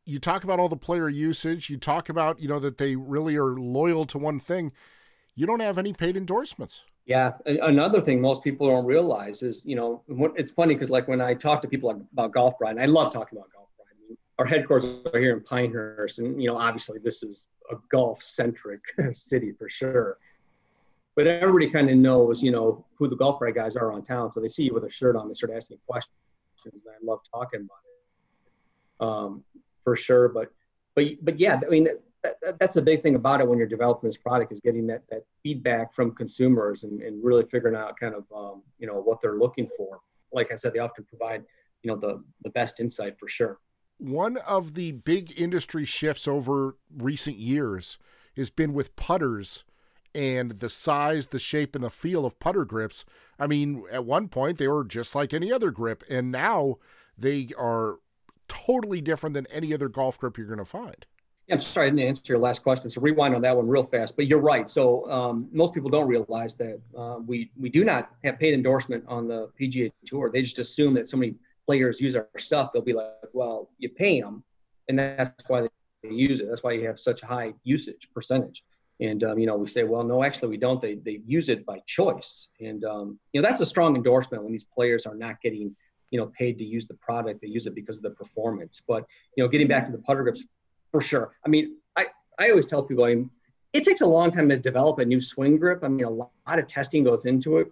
you 0.06 0.20
talk 0.20 0.44
about 0.44 0.60
all 0.60 0.70
the 0.70 0.78
player 0.78 1.10
usage, 1.10 1.70
you 1.70 1.78
talk 1.78 2.10
about, 2.10 2.40
you 2.40 2.48
know, 2.48 2.60
that 2.60 2.78
they 2.78 2.96
really 2.96 3.36
are 3.36 3.56
loyal 3.56 4.06
to 4.06 4.18
one 4.18 4.40
thing. 4.40 4.72
You 5.36 5.46
don't 5.46 5.62
have 5.62 5.78
any 5.78 5.94
paid 5.94 6.18
endorsements. 6.18 6.84
Yeah, 7.06 7.32
another 7.46 8.00
thing 8.00 8.22
most 8.22 8.44
people 8.44 8.68
don't 8.68 8.86
realize 8.86 9.42
is, 9.42 9.66
you 9.66 9.76
know, 9.76 10.04
it's 10.36 10.52
funny 10.52 10.76
because 10.76 10.90
like 10.90 11.08
when 11.08 11.20
I 11.20 11.34
talk 11.34 11.62
to 11.64 11.68
people 11.68 11.90
about 12.14 12.32
Golf 12.32 12.58
Pride, 12.58 12.78
I 12.80 12.86
love 12.86 13.12
talking 13.12 13.38
about 13.38 13.52
golf 13.52 13.62
our 14.42 14.48
headquarters 14.48 14.96
are 15.14 15.20
here 15.20 15.34
in 15.36 15.42
Pinehurst, 15.42 16.18
and 16.18 16.42
you 16.42 16.48
know, 16.48 16.58
obviously, 16.58 16.98
this 16.98 17.22
is 17.22 17.46
a 17.70 17.76
golf-centric 17.92 18.82
city 19.14 19.52
for 19.52 19.70
sure. 19.70 20.18
But 21.16 21.28
everybody 21.28 21.70
kind 21.70 21.92
of 21.92 21.98
knows, 21.98 22.42
you 22.42 22.52
know, 22.52 22.84
who 22.96 23.08
the 23.08 23.16
golf 23.16 23.38
pride 23.38 23.54
guys 23.54 23.76
are 23.76 23.92
on 23.92 24.04
town. 24.04 24.32
So 24.32 24.40
they 24.40 24.48
see 24.48 24.64
you 24.64 24.74
with 24.74 24.84
a 24.84 24.90
shirt 24.90 25.16
on, 25.16 25.28
they 25.28 25.36
start 25.36 25.54
asking 25.56 25.78
questions, 25.88 26.16
and 26.66 26.74
I 26.90 26.98
love 27.04 27.20
talking 27.32 27.68
about 27.68 27.84
it, 27.86 29.08
um, 29.08 29.44
for 29.84 29.96
sure. 29.96 30.30
But, 30.30 30.52
but, 30.96 31.06
but 31.22 31.39
yeah, 31.39 31.60
I 31.65 31.70
mean, 31.70 31.88
that, 32.24 32.38
that, 32.41 32.60
that's 32.60 32.76
a 32.76 32.82
big 32.82 33.02
thing 33.04 33.15
about 33.15 33.41
it 33.41 33.48
when 33.48 33.58
you're 33.58 33.67
developing 33.67 34.10
this 34.10 34.17
product 34.17 34.52
is 34.52 34.60
getting 34.60 34.86
that 34.88 35.02
that 35.10 35.24
feedback 35.41 35.94
from 35.94 36.13
consumers 36.13 36.84
and, 36.84 37.02
and 37.02 37.24
really 37.24 37.44
figuring 37.46 37.76
out 37.76 38.00
kind 38.00 38.13
of 38.13 38.26
um, 38.36 38.62
you 38.78 38.86
know 38.86 39.02
what 39.02 39.20
they're 39.22 39.38
looking 39.38 39.67
for. 39.76 40.00
Like 40.32 40.52
I 40.52 40.56
said, 40.56 40.74
they 40.74 40.80
often 40.80 41.04
provide 41.06 41.44
you 41.82 41.89
know 41.89 41.98
the 41.98 42.24
the 42.44 42.52
best 42.52 42.80
insight 42.80 43.17
for 43.20 43.28
sure 43.28 43.60
one 44.02 44.38
of 44.38 44.74
the 44.74 44.91
big 44.94 45.39
industry 45.39 45.86
shifts 45.86 46.28
over 46.28 46.76
recent 46.98 47.38
years 47.38 48.00
has 48.36 48.50
been 48.50 48.74
with 48.74 48.96
putters 48.96 49.63
and 50.15 50.54
the 50.54 50.70
size, 50.70 51.28
the 51.28 51.39
shape, 51.39 51.76
and 51.76 51.84
the 51.84 51.89
feel 51.89 52.26
of 52.26 52.39
putter 52.39 52.65
grips. 52.65 53.06
I 53.38 53.46
mean, 53.46 53.84
at 53.91 54.04
one 54.04 54.28
point 54.28 54.58
they 54.58 54.67
were 54.67 54.84
just 54.84 55.13
like 55.13 55.34
any 55.34 55.52
other 55.52 55.70
grip, 55.70 56.04
and 56.10 56.32
now 56.32 56.78
they 57.15 57.50
are 57.58 58.00
totally 58.52 59.00
different 59.00 59.34
than 59.34 59.48
any 59.48 59.74
other 59.74 59.88
golf 59.88 60.20
grip 60.20 60.38
you're 60.38 60.48
going 60.48 60.60
to 60.60 60.66
find. 60.66 61.06
I'm 61.50 61.60
sorry 61.60 61.88
I 61.88 61.90
didn't 61.90 62.08
answer 62.08 62.34
your 62.34 62.40
last 62.40 62.64
question, 62.64 62.90
so 62.90 63.02
rewind 63.02 63.36
on 63.36 63.42
that 63.42 63.56
one 63.56 63.68
real 63.68 63.84
fast. 63.84 64.16
But 64.16 64.28
you're 64.28 64.40
right. 64.40 64.70
So 64.70 65.10
um, 65.12 65.48
most 65.52 65.74
people 65.74 65.90
don't 65.90 66.08
realize 66.08 66.56
that 66.56 66.80
uh, 66.98 67.18
we 67.26 67.52
we 67.60 67.70
do 67.70 67.84
not 67.84 68.12
have 68.24 68.40
paid 68.40 68.54
endorsement 68.54 69.04
on 69.08 69.28
the 69.28 69.50
PGA 69.60 69.92
Tour. 70.06 70.30
They 70.32 70.42
just 70.42 70.60
assume 70.60 70.94
that 70.94 71.10
so 71.10 71.18
many 71.18 71.36
players 71.66 72.00
use 72.00 72.16
our 72.16 72.28
stuff, 72.38 72.72
they'll 72.72 72.82
be 72.82 72.94
like, 72.94 73.12
well, 73.34 73.70
you 73.78 73.90
pay 73.90 74.22
them, 74.22 74.44
and 74.88 74.98
that's 74.98 75.34
why 75.48 75.62
they 75.62 76.10
use 76.10 76.40
it. 76.40 76.48
That's 76.48 76.64
why 76.64 76.74
you 76.74 76.86
have 76.88 77.00
such 77.00 77.24
a 77.24 77.26
high 77.26 77.54
usage 77.64 78.10
percentage. 78.14 78.64
And 79.00 79.24
um, 79.24 79.40
you 79.40 79.48
know, 79.48 79.58
we 79.58 79.68
say, 79.68 79.84
well, 79.84 80.04
no, 80.04 80.24
actually, 80.24 80.50
we 80.50 80.58
don't. 80.58 80.80
They 80.80 80.96
they 80.96 81.22
use 81.26 81.50
it 81.50 81.66
by 81.66 81.80
choice, 81.86 82.50
and 82.60 82.84
um, 82.86 83.20
you 83.34 83.42
know, 83.42 83.48
that's 83.48 83.62
a 83.62 83.66
strong 83.66 83.96
endorsement 83.96 84.44
when 84.44 84.52
these 84.52 84.64
players 84.64 85.06
are 85.06 85.16
not 85.16 85.42
getting 85.42 85.76
you 86.12 86.19
know 86.19 86.28
paid 86.28 86.58
to 86.60 86.63
use 86.63 86.88
the 86.88 86.93
product. 86.95 87.41
They 87.41 87.47
use 87.47 87.65
it 87.65 87.76
because 87.76 87.97
of 87.97 88.04
the 88.04 88.12
performance. 88.12 88.82
But 88.88 89.06
you 89.36 89.43
know, 89.43 89.50
getting 89.50 89.67
back 89.67 89.86
to 89.88 89.91
the 89.91 89.97
putter 89.97 90.24
grips, 90.24 90.43
for 90.91 91.02
sure. 91.02 91.34
I 91.45 91.50
mean, 91.50 91.78
I 91.97 92.06
I 92.39 92.50
always 92.50 92.67
tell 92.67 92.84
people, 92.84 93.06
I 93.06 93.15
mean, 93.15 93.30
it 93.74 93.84
takes 93.84 94.02
a 94.02 94.06
long 94.06 94.32
time 94.32 94.47
to 94.50 94.58
develop 94.58 95.00
a 95.00 95.06
new 95.06 95.19
swing 95.19 95.58
grip. 95.58 95.80
I 95.84 95.88
mean, 95.88 96.06
a 96.06 96.10
lot 96.10 96.30
of 96.47 96.67
testing 96.67 97.04
goes 97.04 97.26
into 97.26 97.58
it 97.58 97.71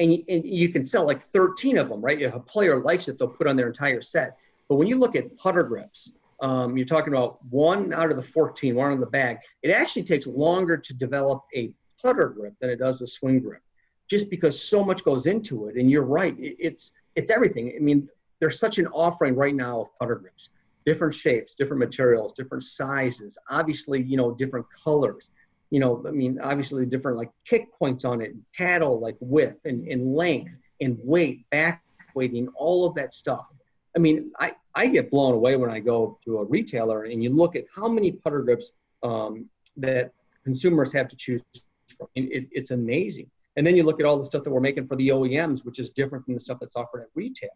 and 0.00 0.14
you, 0.14 0.24
and 0.28 0.44
you 0.44 0.70
can 0.70 0.84
sell 0.84 1.06
like 1.06 1.20
13 1.20 1.78
of 1.78 1.88
them, 1.88 2.00
right? 2.00 2.20
If 2.20 2.34
a 2.34 2.40
player 2.40 2.82
likes 2.82 3.06
it, 3.08 3.18
they'll 3.18 3.28
put 3.28 3.46
on 3.46 3.54
their 3.54 3.68
entire 3.68 4.00
set. 4.00 4.38
But 4.68 4.76
when 4.76 4.88
you 4.88 4.98
look 4.98 5.14
at 5.14 5.36
putter 5.36 5.62
grips, 5.62 6.12
um, 6.40 6.76
you're 6.76 6.86
talking 6.86 7.12
about 7.12 7.44
one 7.50 7.92
out 7.92 8.10
of 8.10 8.16
the 8.16 8.22
14, 8.22 8.74
one 8.74 8.92
on 8.92 9.00
the 9.00 9.06
bag. 9.06 9.38
It 9.62 9.70
actually 9.70 10.04
takes 10.04 10.26
longer 10.26 10.78
to 10.78 10.94
develop 10.94 11.44
a 11.54 11.70
putter 12.00 12.28
grip 12.30 12.54
than 12.60 12.70
it 12.70 12.76
does 12.76 13.02
a 13.02 13.06
swing 13.06 13.40
grip, 13.40 13.60
just 14.08 14.30
because 14.30 14.60
so 14.60 14.82
much 14.82 15.04
goes 15.04 15.26
into 15.26 15.68
it. 15.68 15.76
And 15.76 15.90
you're 15.90 16.02
right, 16.02 16.34
it's 16.38 16.92
it's 17.16 17.30
everything. 17.30 17.72
I 17.76 17.80
mean, 17.80 18.08
there's 18.40 18.58
such 18.58 18.78
an 18.78 18.86
offering 18.88 19.34
right 19.34 19.54
now 19.54 19.82
of 19.82 19.88
putter 19.98 20.16
grips, 20.16 20.50
different 20.86 21.14
shapes, 21.14 21.54
different 21.54 21.80
materials, 21.80 22.32
different 22.32 22.64
sizes. 22.64 23.36
Obviously, 23.48 24.02
you 24.02 24.16
know, 24.16 24.32
different 24.32 24.66
colors 24.84 25.30
you 25.70 25.78
know, 25.78 26.04
I 26.06 26.10
mean, 26.10 26.38
obviously 26.42 26.84
different 26.84 27.16
like 27.16 27.30
kick 27.44 27.72
points 27.78 28.04
on 28.04 28.20
it, 28.20 28.34
paddle 28.56 28.98
like 28.98 29.16
width 29.20 29.64
and, 29.64 29.86
and 29.86 30.14
length 30.14 30.58
and 30.80 30.98
weight, 31.02 31.48
back 31.50 31.82
weighting, 32.14 32.48
all 32.56 32.86
of 32.86 32.94
that 32.96 33.14
stuff. 33.14 33.46
I 33.96 34.00
mean, 34.00 34.32
I, 34.38 34.54
I 34.74 34.88
get 34.88 35.10
blown 35.10 35.34
away 35.34 35.56
when 35.56 35.70
I 35.70 35.78
go 35.80 36.18
to 36.24 36.38
a 36.38 36.44
retailer 36.44 37.04
and 37.04 37.22
you 37.22 37.30
look 37.30 37.56
at 37.56 37.64
how 37.74 37.88
many 37.88 38.12
putter 38.12 38.42
grips 38.42 38.72
um, 39.02 39.48
that 39.76 40.12
consumers 40.44 40.92
have 40.92 41.08
to 41.08 41.16
choose 41.16 41.42
from. 41.96 42.08
It, 42.16 42.48
it's 42.50 42.72
amazing. 42.72 43.30
And 43.56 43.66
then 43.66 43.76
you 43.76 43.82
look 43.82 44.00
at 44.00 44.06
all 44.06 44.18
the 44.18 44.24
stuff 44.24 44.44
that 44.44 44.50
we're 44.50 44.60
making 44.60 44.86
for 44.86 44.96
the 44.96 45.08
OEMs, 45.08 45.64
which 45.64 45.78
is 45.78 45.90
different 45.90 46.24
from 46.24 46.34
the 46.34 46.40
stuff 46.40 46.58
that's 46.60 46.76
offered 46.76 47.02
at 47.02 47.08
retail. 47.14 47.50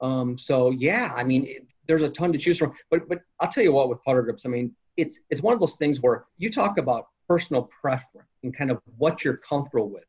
Um, 0.00 0.38
so 0.38 0.70
yeah, 0.70 1.12
I 1.16 1.24
mean, 1.24 1.44
it, 1.44 1.72
there's 1.86 2.02
a 2.02 2.08
ton 2.08 2.32
to 2.32 2.38
choose 2.38 2.58
from. 2.58 2.72
But 2.90 3.08
but 3.08 3.20
I'll 3.40 3.48
tell 3.48 3.64
you 3.64 3.72
what, 3.72 3.88
with 3.88 4.02
putter 4.02 4.22
grips, 4.22 4.46
I 4.46 4.48
mean, 4.48 4.74
it's 4.96 5.18
it's 5.28 5.42
one 5.42 5.54
of 5.54 5.60
those 5.60 5.76
things 5.76 6.00
where 6.00 6.24
you 6.38 6.50
talk 6.50 6.78
about 6.78 7.06
personal 7.28 7.68
preference 7.80 8.28
and 8.42 8.56
kind 8.56 8.70
of 8.70 8.80
what 8.96 9.24
you're 9.24 9.36
comfortable 9.36 9.90
with. 9.90 10.04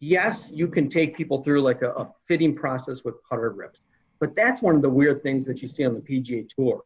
Yes, 0.00 0.50
you 0.52 0.68
can 0.68 0.88
take 0.88 1.16
people 1.16 1.42
through 1.42 1.62
like 1.62 1.82
a, 1.82 1.90
a 1.90 2.12
fitting 2.28 2.54
process 2.54 3.04
with 3.04 3.14
putter 3.28 3.50
grips, 3.50 3.82
but 4.20 4.36
that's 4.36 4.62
one 4.62 4.76
of 4.76 4.82
the 4.82 4.90
weird 4.90 5.22
things 5.22 5.44
that 5.46 5.62
you 5.62 5.68
see 5.68 5.84
on 5.84 5.94
the 5.94 6.00
PGA 6.00 6.48
Tour 6.48 6.82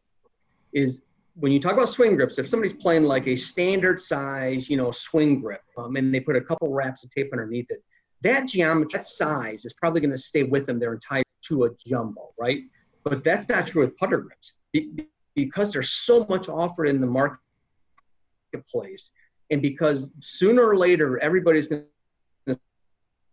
is 0.73 1.01
when 1.35 1.51
you 1.51 1.59
talk 1.59 1.73
about 1.73 1.89
swing 1.89 2.15
grips, 2.15 2.37
if 2.37 2.49
somebody's 2.49 2.73
playing 2.73 3.03
like 3.03 3.27
a 3.27 3.35
standard 3.35 4.01
size, 4.01 4.69
you 4.69 4.77
know, 4.77 4.91
swing 4.91 5.39
grip, 5.39 5.61
um, 5.77 5.95
and 5.95 6.13
they 6.13 6.19
put 6.19 6.35
a 6.35 6.41
couple 6.41 6.71
wraps 6.71 7.03
of 7.03 7.09
tape 7.11 7.29
underneath 7.31 7.67
it, 7.69 7.83
that 8.21 8.47
geometry, 8.47 8.89
that 8.93 9.05
size 9.05 9.65
is 9.65 9.73
probably 9.73 10.01
going 10.01 10.11
to 10.11 10.17
stay 10.17 10.43
with 10.43 10.65
them 10.65 10.79
their 10.79 10.93
entire 10.93 11.23
to 11.45 11.65
a 11.65 11.69
jumbo, 11.85 12.33
right? 12.37 12.63
But 13.03 13.23
that's 13.23 13.47
not 13.47 13.65
true 13.67 13.83
with 13.83 13.95
putter 13.97 14.17
grips 14.17 14.53
because 15.35 15.71
there's 15.71 15.91
so 15.91 16.25
much 16.29 16.49
offered 16.49 16.87
in 16.87 16.99
the 16.99 17.07
marketplace, 18.53 19.11
and 19.49 19.61
because 19.61 20.11
sooner 20.21 20.63
or 20.63 20.75
later 20.75 21.17
everybody's 21.19 21.67
going 21.67 21.85
to 22.47 22.59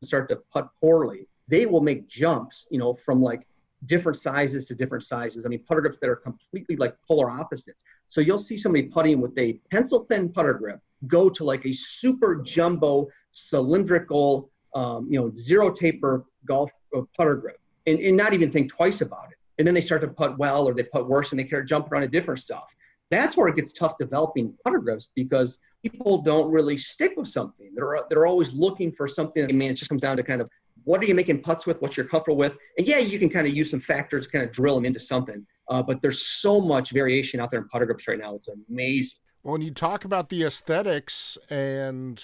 start 0.03 0.29
to 0.29 0.37
putt 0.53 0.69
poorly, 0.81 1.27
they 1.49 1.67
will 1.67 1.81
make 1.81 2.09
jumps, 2.09 2.69
you 2.71 2.79
know, 2.79 2.95
from 2.95 3.21
like 3.21 3.47
different 3.85 4.19
sizes 4.19 4.67
to 4.67 4.75
different 4.75 5.05
sizes. 5.05 5.45
I 5.45 5.49
mean, 5.49 5.63
putter 5.65 5.81
grips 5.81 5.99
that 5.99 6.09
are 6.09 6.17
completely 6.17 6.77
like 6.77 6.95
polar 7.07 7.31
opposites. 7.31 7.85
So 8.09 8.21
you'll 8.21 8.39
see 8.39 8.57
somebody 8.57 8.85
putting 8.85 9.21
with 9.21 9.37
a 9.39 9.61
pencil 9.71 10.07
thin 10.09 10.29
putter 10.29 10.55
grip 10.55 10.81
go 11.07 11.29
to 11.29 11.45
like 11.45 11.67
a 11.67 11.73
super 11.73 12.37
jumbo 12.37 13.09
cylindrical, 13.33 14.51
um, 14.77 15.09
you 15.11 15.19
know, 15.19 15.33
zero 15.35 15.71
taper 15.71 16.27
golf 16.45 16.71
uh, 16.95 17.01
putter 17.17 17.35
grip 17.35 17.59
and, 17.87 17.99
and 17.99 18.17
not 18.17 18.35
even 18.35 18.53
think 18.53 18.71
twice 18.71 19.01
about 19.01 19.29
it. 19.31 19.39
And 19.59 19.67
then 19.67 19.75
they 19.75 19.81
start 19.81 20.03
to 20.03 20.09
putt 20.09 20.39
well 20.39 20.69
or 20.69 20.75
they 20.75 20.83
putt 20.83 21.09
worse 21.09 21.33
and 21.33 21.41
they 21.41 21.47
start 21.47 21.67
jumping 21.67 21.93
around 21.93 22.03
to 22.03 22.09
different 22.09 22.41
stuff. 22.41 22.75
That's 23.11 23.37
where 23.37 23.49
it 23.49 23.57
gets 23.57 23.73
tough 23.73 23.97
developing 23.99 24.53
putter 24.63 24.79
grips 24.79 25.09
because 25.15 25.59
people 25.83 26.21
don't 26.21 26.51
really 26.51 26.77
stick 26.77 27.15
with 27.17 27.29
something. 27.29 27.73
They're, 27.75 28.01
they're 28.11 28.27
always 28.27 28.53
looking 28.53 28.93
for 28.93 29.09
something. 29.09 29.45
I 29.45 29.53
mean, 29.53 29.71
it 29.71 29.75
just 29.75 29.89
comes 29.89 30.03
down 30.03 30.19
to 30.19 30.23
kind 30.23 30.43
of 30.43 30.51
what 30.85 31.01
are 31.03 31.07
you 31.07 31.15
making 31.15 31.41
putts 31.41 31.67
with, 31.67 31.81
what 31.81 31.97
you're 31.97 32.07
comfortable 32.07 32.37
with. 32.37 32.59
And 32.77 32.87
yeah, 32.87 32.99
you 32.99 33.19
can 33.19 33.31
kind 33.31 33.47
of 33.47 33.55
use 33.55 33.71
some 33.71 33.81
factors 33.81 34.27
kind 34.27 34.45
of 34.45 34.53
drill 34.53 34.75
them 34.75 34.85
into 34.85 35.01
something. 35.01 35.47
Uh, 35.71 35.83
but 35.83 36.03
there's 36.03 36.21
so 36.21 36.61
much 36.61 36.91
variation 36.91 37.41
out 37.41 37.51
there 37.51 37.61
in 37.61 37.69
putter 37.69 37.87
grips 37.87 38.07
right 38.07 38.19
now. 38.19 38.35
It's 38.35 38.49
amazing. 38.69 39.17
Well, 39.43 39.53
when 39.53 39.63
you 39.63 39.71
talk 39.71 40.05
about 40.05 40.29
the 40.29 40.43
aesthetics 40.43 41.39
and 41.49 42.23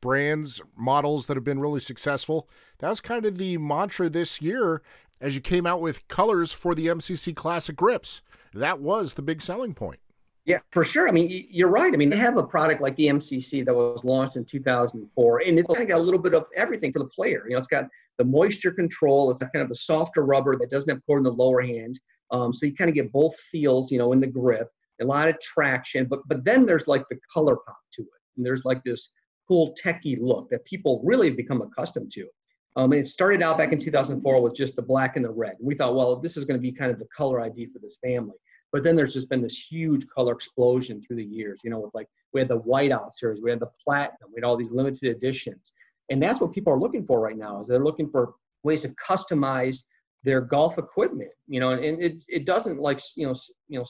brands, 0.00 0.60
models 0.76 1.26
that 1.26 1.36
have 1.36 1.44
been 1.44 1.60
really 1.60 1.80
successful, 1.80 2.48
that 2.78 2.88
was 2.88 3.00
kind 3.00 3.24
of 3.24 3.38
the 3.38 3.58
mantra 3.58 4.08
this 4.08 4.40
year 4.40 4.82
as 5.20 5.34
you 5.34 5.40
came 5.40 5.66
out 5.66 5.80
with 5.80 6.06
colors 6.08 6.52
for 6.52 6.74
the 6.74 6.86
MCC 6.86 7.34
Classic 7.34 7.74
grips. 7.74 8.22
That 8.54 8.80
was 8.80 9.14
the 9.14 9.22
big 9.22 9.42
selling 9.42 9.74
point. 9.74 10.00
Yeah, 10.44 10.60
for 10.72 10.82
sure. 10.82 11.06
I 11.06 11.12
mean, 11.12 11.46
you're 11.50 11.68
right. 11.68 11.92
I 11.92 11.96
mean, 11.98 12.08
they 12.08 12.16
have 12.16 12.38
a 12.38 12.42
product 12.42 12.80
like 12.80 12.96
the 12.96 13.08
MCC 13.08 13.66
that 13.66 13.74
was 13.74 14.02
launched 14.02 14.36
in 14.36 14.46
2004, 14.46 15.40
and 15.40 15.58
it's 15.58 15.70
kind 15.70 15.82
of 15.82 15.88
got 15.88 15.98
a 15.98 16.02
little 16.02 16.20
bit 16.20 16.32
of 16.32 16.46
everything 16.56 16.90
for 16.90 17.00
the 17.00 17.04
player. 17.04 17.44
You 17.46 17.52
know, 17.52 17.58
it's 17.58 17.66
got 17.66 17.84
the 18.16 18.24
moisture 18.24 18.70
control. 18.70 19.30
It's 19.30 19.42
a 19.42 19.46
kind 19.46 19.62
of 19.62 19.68
the 19.68 19.74
softer 19.74 20.24
rubber 20.24 20.56
that 20.56 20.70
doesn't 20.70 20.88
have 20.88 21.04
cord 21.04 21.20
in 21.20 21.24
the 21.24 21.32
lower 21.32 21.60
hand. 21.60 22.00
Um, 22.30 22.54
so 22.54 22.64
you 22.64 22.74
kind 22.74 22.88
of 22.88 22.94
get 22.94 23.12
both 23.12 23.38
feels, 23.38 23.92
you 23.92 23.98
know, 23.98 24.12
in 24.12 24.20
the 24.20 24.26
grip, 24.26 24.70
a 25.02 25.04
lot 25.04 25.28
of 25.28 25.38
traction. 25.40 26.06
But 26.06 26.20
but 26.26 26.44
then 26.44 26.64
there's 26.64 26.88
like 26.88 27.04
the 27.10 27.18
color 27.32 27.56
pop 27.56 27.76
to 27.94 28.02
it, 28.02 28.08
and 28.38 28.46
there's 28.46 28.64
like 28.64 28.82
this 28.84 29.10
cool 29.48 29.74
techie 29.82 30.18
look 30.20 30.48
that 30.50 30.64
people 30.64 31.00
really 31.04 31.28
have 31.28 31.36
become 31.36 31.62
accustomed 31.62 32.12
to. 32.12 32.28
Um, 32.76 32.92
it 32.92 33.06
started 33.06 33.42
out 33.42 33.58
back 33.58 33.72
in 33.72 33.80
2004 33.80 34.40
with 34.40 34.54
just 34.54 34.76
the 34.76 34.82
black 34.82 35.16
and 35.16 35.24
the 35.24 35.30
red. 35.30 35.56
We 35.60 35.74
thought, 35.74 35.96
well, 35.96 36.14
this 36.16 36.36
is 36.36 36.44
going 36.44 36.58
to 36.58 36.62
be 36.62 36.70
kind 36.70 36.92
of 36.92 36.98
the 36.98 37.06
color 37.06 37.40
ID 37.40 37.66
for 37.66 37.80
this 37.80 37.96
family. 38.04 38.36
But 38.70 38.82
then 38.82 38.94
there's 38.94 39.14
just 39.14 39.30
been 39.30 39.42
this 39.42 39.58
huge 39.58 40.06
color 40.08 40.32
explosion 40.32 41.02
through 41.02 41.16
the 41.16 41.24
years. 41.24 41.60
You 41.64 41.70
know, 41.70 41.80
with 41.80 41.94
like 41.94 42.06
we 42.32 42.40
had 42.40 42.48
the 42.48 42.60
whiteout 42.60 43.14
series, 43.14 43.40
we 43.42 43.50
had 43.50 43.60
the 43.60 43.70
platinum, 43.82 44.28
we 44.28 44.36
had 44.36 44.44
all 44.44 44.56
these 44.56 44.70
limited 44.70 45.04
editions, 45.04 45.72
and 46.10 46.22
that's 46.22 46.40
what 46.40 46.52
people 46.52 46.72
are 46.72 46.78
looking 46.78 47.06
for 47.06 47.18
right 47.18 47.36
now. 47.36 47.60
Is 47.60 47.66
they're 47.66 47.82
looking 47.82 48.10
for 48.10 48.34
ways 48.62 48.82
to 48.82 48.90
customize 48.90 49.84
their 50.22 50.42
golf 50.42 50.76
equipment. 50.76 51.30
You 51.46 51.60
know, 51.60 51.70
and, 51.70 51.82
and 51.82 52.02
it 52.02 52.22
it 52.28 52.44
doesn't 52.44 52.78
like 52.78 53.00
you 53.16 53.26
know 53.26 53.34
you 53.68 53.78
know 53.78 53.86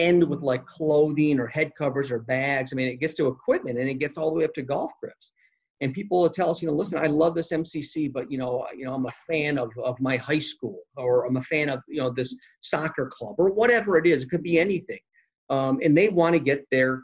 end 0.00 0.24
with 0.28 0.40
like 0.40 0.64
clothing 0.66 1.38
or 1.38 1.46
head 1.46 1.72
covers 1.76 2.10
or 2.10 2.20
bags. 2.20 2.72
I 2.72 2.76
mean, 2.76 2.88
it 2.88 3.00
gets 3.00 3.14
to 3.14 3.28
equipment 3.28 3.78
and 3.78 3.88
it 3.88 3.94
gets 3.94 4.16
all 4.16 4.30
the 4.30 4.36
way 4.36 4.44
up 4.44 4.54
to 4.54 4.62
golf 4.62 4.90
grips 5.00 5.32
and 5.80 5.94
people 5.94 6.20
will 6.20 6.30
tell 6.30 6.50
us, 6.50 6.60
you 6.60 6.68
know, 6.68 6.74
listen, 6.74 6.98
I 6.98 7.06
love 7.06 7.34
this 7.34 7.52
MCC, 7.52 8.12
but 8.12 8.30
you 8.30 8.38
know, 8.38 8.66
you 8.76 8.84
know, 8.84 8.94
I'm 8.94 9.06
a 9.06 9.14
fan 9.26 9.58
of 9.58 9.70
of 9.82 9.98
my 10.00 10.16
high 10.16 10.38
school, 10.38 10.80
or 10.96 11.26
I'm 11.26 11.36
a 11.36 11.42
fan 11.42 11.68
of 11.68 11.80
you 11.88 12.00
know 12.00 12.10
this 12.10 12.36
soccer 12.60 13.06
club, 13.06 13.36
or 13.38 13.50
whatever 13.50 13.96
it 13.96 14.06
is. 14.06 14.22
It 14.22 14.30
could 14.30 14.42
be 14.42 14.58
anything, 14.58 15.00
um, 15.48 15.80
and 15.82 15.96
they 15.96 16.08
want 16.08 16.34
to 16.34 16.38
get 16.38 16.66
their 16.70 17.02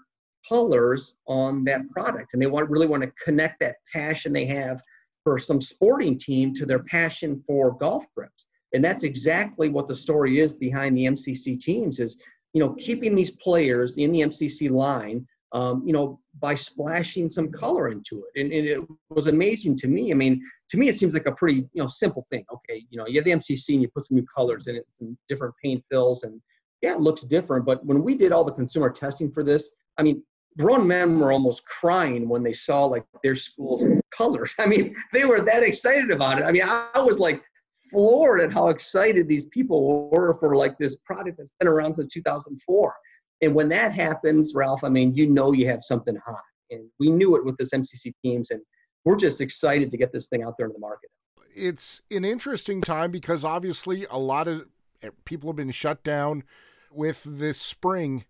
colors 0.48 1.16
on 1.26 1.64
that 1.64 1.88
product, 1.88 2.28
and 2.32 2.42
they 2.42 2.46
want 2.46 2.68
really 2.68 2.86
want 2.86 3.02
to 3.02 3.12
connect 3.24 3.60
that 3.60 3.76
passion 3.92 4.32
they 4.32 4.46
have 4.46 4.80
for 5.24 5.38
some 5.38 5.60
sporting 5.60 6.18
team 6.18 6.54
to 6.54 6.66
their 6.66 6.82
passion 6.84 7.42
for 7.46 7.72
golf 7.78 8.04
grips, 8.14 8.46
and 8.74 8.84
that's 8.84 9.04
exactly 9.04 9.70
what 9.70 9.88
the 9.88 9.94
story 9.94 10.40
is 10.40 10.52
behind 10.52 10.96
the 10.96 11.06
MCC 11.06 11.58
teams. 11.58 11.98
Is 11.98 12.20
you 12.56 12.60
know 12.62 12.72
keeping 12.74 13.14
these 13.14 13.30
players 13.30 13.98
in 13.98 14.10
the 14.12 14.22
MCC 14.22 14.70
line 14.70 15.26
um, 15.52 15.82
you 15.86 15.92
know, 15.92 16.20
by 16.40 16.54
splashing 16.54 17.30
some 17.30 17.50
color 17.50 17.88
into 17.88 18.24
it. 18.24 18.40
And, 18.40 18.52
and, 18.52 18.66
it 18.66 18.80
was 19.08 19.26
amazing 19.26 19.76
to 19.78 19.88
me. 19.88 20.10
I 20.10 20.14
mean, 20.14 20.42
to 20.70 20.76
me, 20.76 20.88
it 20.88 20.96
seems 20.96 21.14
like 21.14 21.26
a 21.26 21.32
pretty, 21.32 21.66
you 21.72 21.82
know, 21.82 21.86
simple 21.86 22.26
thing. 22.28 22.44
Okay, 22.52 22.84
you 22.90 22.98
know, 22.98 23.06
you 23.06 23.16
have 23.18 23.24
the 23.24 23.30
MCC 23.30 23.74
and 23.74 23.82
you 23.82 23.88
put 23.88 24.06
some 24.06 24.16
new 24.16 24.26
colors 24.34 24.66
in 24.66 24.76
it, 24.76 24.86
some 24.98 25.16
different 25.28 25.54
paint 25.62 25.84
fills, 25.90 26.24
and 26.24 26.40
yeah, 26.82 26.94
it 26.94 27.00
looks 27.00 27.22
different. 27.22 27.64
But 27.64 27.84
when 27.86 28.02
we 28.02 28.16
did 28.16 28.32
all 28.32 28.44
the 28.44 28.52
consumer 28.52 28.90
testing 28.90 29.30
for 29.30 29.42
this, 29.42 29.70
I 29.98 30.02
mean, 30.02 30.22
grown 30.58 30.86
men 30.86 31.18
were 31.18 31.32
almost 31.32 31.64
crying 31.66 32.28
when 32.28 32.42
they 32.42 32.52
saw 32.52 32.84
like 32.84 33.04
their 33.22 33.36
school's 33.36 33.84
colors. 34.10 34.54
I 34.58 34.66
mean, 34.66 34.94
they 35.12 35.24
were 35.24 35.40
that 35.40 35.62
excited 35.62 36.10
about 36.10 36.38
it. 36.38 36.44
I 36.44 36.52
mean, 36.52 36.64
I, 36.64 36.88
I 36.94 37.00
was 37.00 37.18
like 37.18 37.42
floored 37.90 38.40
at 38.40 38.52
how 38.52 38.68
excited 38.68 39.28
these 39.28 39.46
people 39.46 40.08
were 40.10 40.34
for 40.34 40.56
like 40.56 40.78
this 40.78 40.96
product 40.96 41.38
that's 41.38 41.54
been 41.58 41.68
around 41.68 41.94
since 41.94 42.12
2004. 42.12 42.94
And 43.42 43.54
when 43.54 43.68
that 43.68 43.92
happens, 43.92 44.54
Ralph, 44.54 44.82
I 44.84 44.88
mean, 44.88 45.14
you 45.14 45.26
know 45.26 45.52
you 45.52 45.66
have 45.68 45.84
something 45.84 46.16
hot. 46.26 46.40
And 46.70 46.88
we 46.98 47.10
knew 47.10 47.36
it 47.36 47.44
with 47.44 47.56
this 47.56 47.70
MCC 47.70 48.12
teams, 48.24 48.50
and 48.50 48.60
we're 49.04 49.16
just 49.16 49.40
excited 49.40 49.90
to 49.90 49.96
get 49.96 50.10
this 50.10 50.28
thing 50.28 50.42
out 50.42 50.54
there 50.56 50.66
in 50.66 50.72
the 50.72 50.78
market. 50.78 51.10
It's 51.54 52.00
an 52.10 52.24
interesting 52.24 52.80
time 52.80 53.10
because 53.10 53.44
obviously 53.44 54.06
a 54.10 54.18
lot 54.18 54.48
of 54.48 54.66
eh, 55.02 55.10
people 55.24 55.48
have 55.50 55.56
been 55.56 55.70
shut 55.70 56.02
down 56.02 56.42
with 56.90 57.22
this 57.24 57.60
spring. 57.60 58.24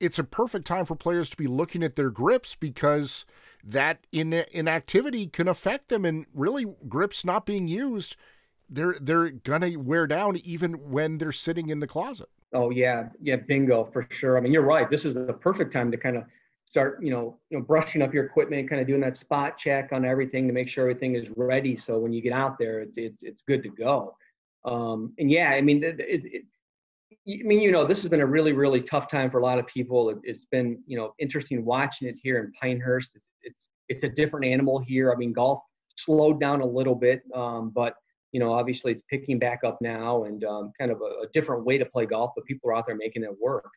It's 0.00 0.18
a 0.18 0.24
perfect 0.24 0.66
time 0.66 0.84
for 0.84 0.94
players 0.94 1.28
to 1.30 1.36
be 1.36 1.46
looking 1.46 1.82
at 1.82 1.96
their 1.96 2.10
grips 2.10 2.54
because 2.54 3.26
that 3.62 4.06
in 4.10 4.32
inactivity 4.32 5.26
can 5.26 5.48
affect 5.48 5.88
them 5.88 6.04
and 6.04 6.24
really 6.32 6.66
grips 6.88 7.24
not 7.24 7.44
being 7.44 7.68
used 7.68 8.16
they're 8.68 8.96
they're 9.00 9.30
gonna 9.30 9.78
wear 9.78 10.06
down 10.06 10.36
even 10.38 10.74
when 10.90 11.18
they're 11.18 11.32
sitting 11.32 11.68
in 11.68 11.80
the 11.80 11.86
closet 11.86 12.28
Oh 12.52 12.70
yeah, 12.70 13.08
yeah, 13.20 13.36
bingo 13.36 13.84
for 13.84 14.06
sure. 14.10 14.38
I 14.38 14.40
mean, 14.40 14.52
you're 14.52 14.62
right. 14.62 14.88
This 14.88 15.04
is 15.04 15.14
the 15.14 15.34
perfect 15.34 15.72
time 15.72 15.90
to 15.90 15.98
kind 15.98 16.16
of 16.16 16.24
start, 16.64 17.02
you 17.02 17.10
know, 17.10 17.38
you 17.50 17.58
know, 17.58 17.64
brushing 17.64 18.00
up 18.00 18.14
your 18.14 18.24
equipment, 18.24 18.70
kind 18.70 18.80
of 18.80 18.86
doing 18.86 19.02
that 19.02 19.16
spot 19.16 19.58
check 19.58 19.90
on 19.92 20.04
everything 20.04 20.46
to 20.46 20.54
make 20.54 20.68
sure 20.68 20.88
everything 20.88 21.14
is 21.14 21.28
ready. 21.36 21.76
So 21.76 21.98
when 21.98 22.12
you 22.12 22.22
get 22.22 22.32
out 22.32 22.58
there, 22.58 22.80
it's 22.80 22.96
it's 22.96 23.22
it's 23.22 23.42
good 23.42 23.62
to 23.64 23.68
go. 23.68 24.16
Um, 24.64 25.12
and 25.18 25.30
yeah, 25.30 25.50
I 25.50 25.60
mean, 25.60 25.84
it, 25.84 26.00
it, 26.00 26.44
I 27.12 27.42
mean, 27.44 27.60
you 27.60 27.70
know, 27.70 27.84
this 27.84 28.00
has 28.00 28.08
been 28.08 28.22
a 28.22 28.26
really 28.26 28.52
really 28.52 28.80
tough 28.80 29.10
time 29.10 29.30
for 29.30 29.40
a 29.40 29.42
lot 29.42 29.58
of 29.58 29.66
people. 29.66 30.08
It, 30.08 30.18
has 30.26 30.46
been, 30.50 30.82
you 30.86 30.96
know, 30.96 31.14
interesting 31.18 31.66
watching 31.66 32.08
it 32.08 32.16
here 32.22 32.38
in 32.38 32.52
Pinehurst. 32.52 33.10
It's 33.14 33.28
it's 33.42 33.68
it's 33.90 34.04
a 34.04 34.08
different 34.08 34.46
animal 34.46 34.78
here. 34.78 35.12
I 35.12 35.16
mean, 35.16 35.34
golf 35.34 35.60
slowed 35.96 36.40
down 36.40 36.62
a 36.62 36.66
little 36.66 36.94
bit, 36.94 37.22
um, 37.34 37.70
but 37.74 37.96
you 38.32 38.40
know, 38.40 38.52
obviously 38.52 38.92
it's 38.92 39.02
picking 39.08 39.38
back 39.38 39.60
up 39.64 39.78
now 39.80 40.24
and 40.24 40.44
um, 40.44 40.72
kind 40.78 40.90
of 40.90 41.00
a, 41.00 41.24
a, 41.24 41.28
different 41.32 41.64
way 41.64 41.78
to 41.78 41.84
play 41.84 42.04
golf, 42.06 42.32
but 42.36 42.44
people 42.44 42.70
are 42.70 42.76
out 42.76 42.86
there 42.86 42.96
making 42.96 43.24
it 43.24 43.30
work. 43.40 43.70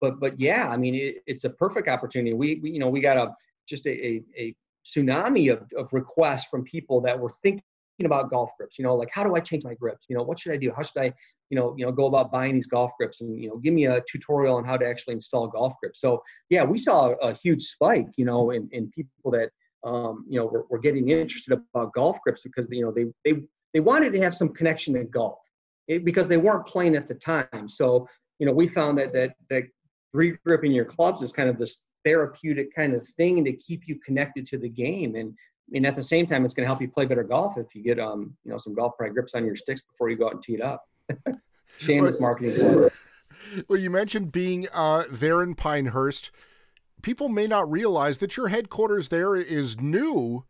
But 0.00 0.20
but 0.20 0.40
yeah, 0.40 0.68
I 0.68 0.76
mean, 0.76 0.94
it, 0.94 1.16
it's 1.26 1.44
a 1.44 1.50
perfect 1.50 1.88
opportunity. 1.88 2.32
We, 2.32 2.60
we, 2.62 2.70
you 2.70 2.78
know 2.78 2.88
we 2.88 3.00
got 3.00 3.16
a 3.16 3.34
just 3.68 3.86
a, 3.86 3.90
a, 3.90 4.22
a 4.36 4.56
tsunami 4.86 5.52
of, 5.52 5.70
of 5.76 5.92
requests 5.92 6.46
from 6.50 6.64
people 6.64 7.00
that 7.02 7.18
were 7.18 7.32
thinking 7.42 7.62
about 8.04 8.30
golf 8.30 8.50
grips. 8.56 8.78
You 8.78 8.84
know, 8.84 8.94
like 8.94 9.10
how 9.12 9.24
do 9.24 9.34
I 9.34 9.40
change 9.40 9.64
my 9.64 9.74
grips? 9.74 10.06
You 10.08 10.16
know, 10.16 10.22
what 10.22 10.38
should 10.38 10.52
I 10.52 10.56
do? 10.56 10.72
How 10.74 10.82
should 10.82 11.02
I 11.02 11.12
you 11.50 11.56
know 11.56 11.74
you 11.76 11.84
know 11.84 11.92
go 11.92 12.06
about 12.06 12.30
buying 12.30 12.54
these 12.54 12.66
golf 12.66 12.92
grips 12.98 13.20
and 13.20 13.40
you 13.40 13.48
know 13.48 13.56
give 13.56 13.74
me 13.74 13.86
a 13.86 14.02
tutorial 14.10 14.56
on 14.56 14.64
how 14.64 14.76
to 14.76 14.86
actually 14.86 15.14
install 15.14 15.48
golf 15.48 15.74
grips. 15.82 16.00
So 16.00 16.22
yeah, 16.48 16.64
we 16.64 16.78
saw 16.78 17.10
a, 17.10 17.30
a 17.30 17.34
huge 17.34 17.62
spike. 17.62 18.08
You 18.16 18.24
know, 18.24 18.50
in, 18.50 18.68
in 18.72 18.90
people 18.90 19.32
that 19.32 19.50
um, 19.84 20.24
you 20.28 20.38
know, 20.38 20.46
were, 20.46 20.66
were, 20.70 20.78
getting 20.78 21.08
interested 21.08 21.52
about 21.52 21.92
golf 21.92 22.18
grips 22.22 22.42
because 22.42 22.66
you 22.70 22.84
know 22.84 22.92
they 22.92 23.06
they 23.24 23.42
they 23.74 23.80
wanted 23.80 24.12
to 24.12 24.20
have 24.20 24.34
some 24.34 24.48
connection 24.48 24.94
to 24.94 25.04
golf 25.04 25.38
it, 25.88 26.04
because 26.04 26.28
they 26.28 26.36
weren't 26.36 26.66
playing 26.66 26.96
at 26.96 27.08
the 27.08 27.14
time. 27.14 27.68
So, 27.68 28.08
you 28.38 28.46
know, 28.46 28.52
we 28.52 28.68
found 28.68 28.98
that 28.98 29.12
that 29.12 29.34
that 29.50 29.64
regripping 30.14 30.74
your 30.74 30.84
clubs 30.84 31.22
is 31.22 31.32
kind 31.32 31.48
of 31.48 31.58
this 31.58 31.82
therapeutic 32.04 32.74
kind 32.74 32.94
of 32.94 33.06
thing 33.06 33.44
to 33.44 33.52
keep 33.52 33.86
you 33.86 33.98
connected 34.04 34.46
to 34.46 34.58
the 34.58 34.68
game. 34.68 35.16
And 35.16 35.34
and 35.74 35.86
at 35.86 35.94
the 35.94 36.02
same 36.02 36.26
time 36.26 36.44
it's 36.44 36.54
going 36.54 36.64
to 36.64 36.68
help 36.68 36.80
you 36.80 36.88
play 36.88 37.04
better 37.04 37.22
golf 37.22 37.58
if 37.58 37.74
you 37.74 37.82
get 37.82 37.98
um 37.98 38.34
you 38.44 38.50
know 38.50 38.58
some 38.58 38.74
golf 38.74 38.96
pride 38.96 39.12
grips 39.12 39.34
on 39.34 39.44
your 39.44 39.56
sticks 39.56 39.82
before 39.82 40.08
you 40.08 40.16
go 40.16 40.26
out 40.26 40.34
and 40.34 40.42
tee 40.42 40.54
it 40.54 40.62
up. 40.62 40.84
Shameless 41.78 42.18
marketing 42.18 42.90
well 43.68 43.78
you 43.78 43.90
mentioned 43.90 44.32
being 44.32 44.66
uh 44.72 45.04
there 45.10 45.42
in 45.42 45.54
pinehurst. 45.54 46.30
People 47.00 47.28
may 47.28 47.46
not 47.46 47.70
realize 47.70 48.18
that 48.18 48.36
your 48.36 48.48
headquarters 48.48 49.08
there 49.08 49.36
is 49.36 49.80
new 49.80 50.44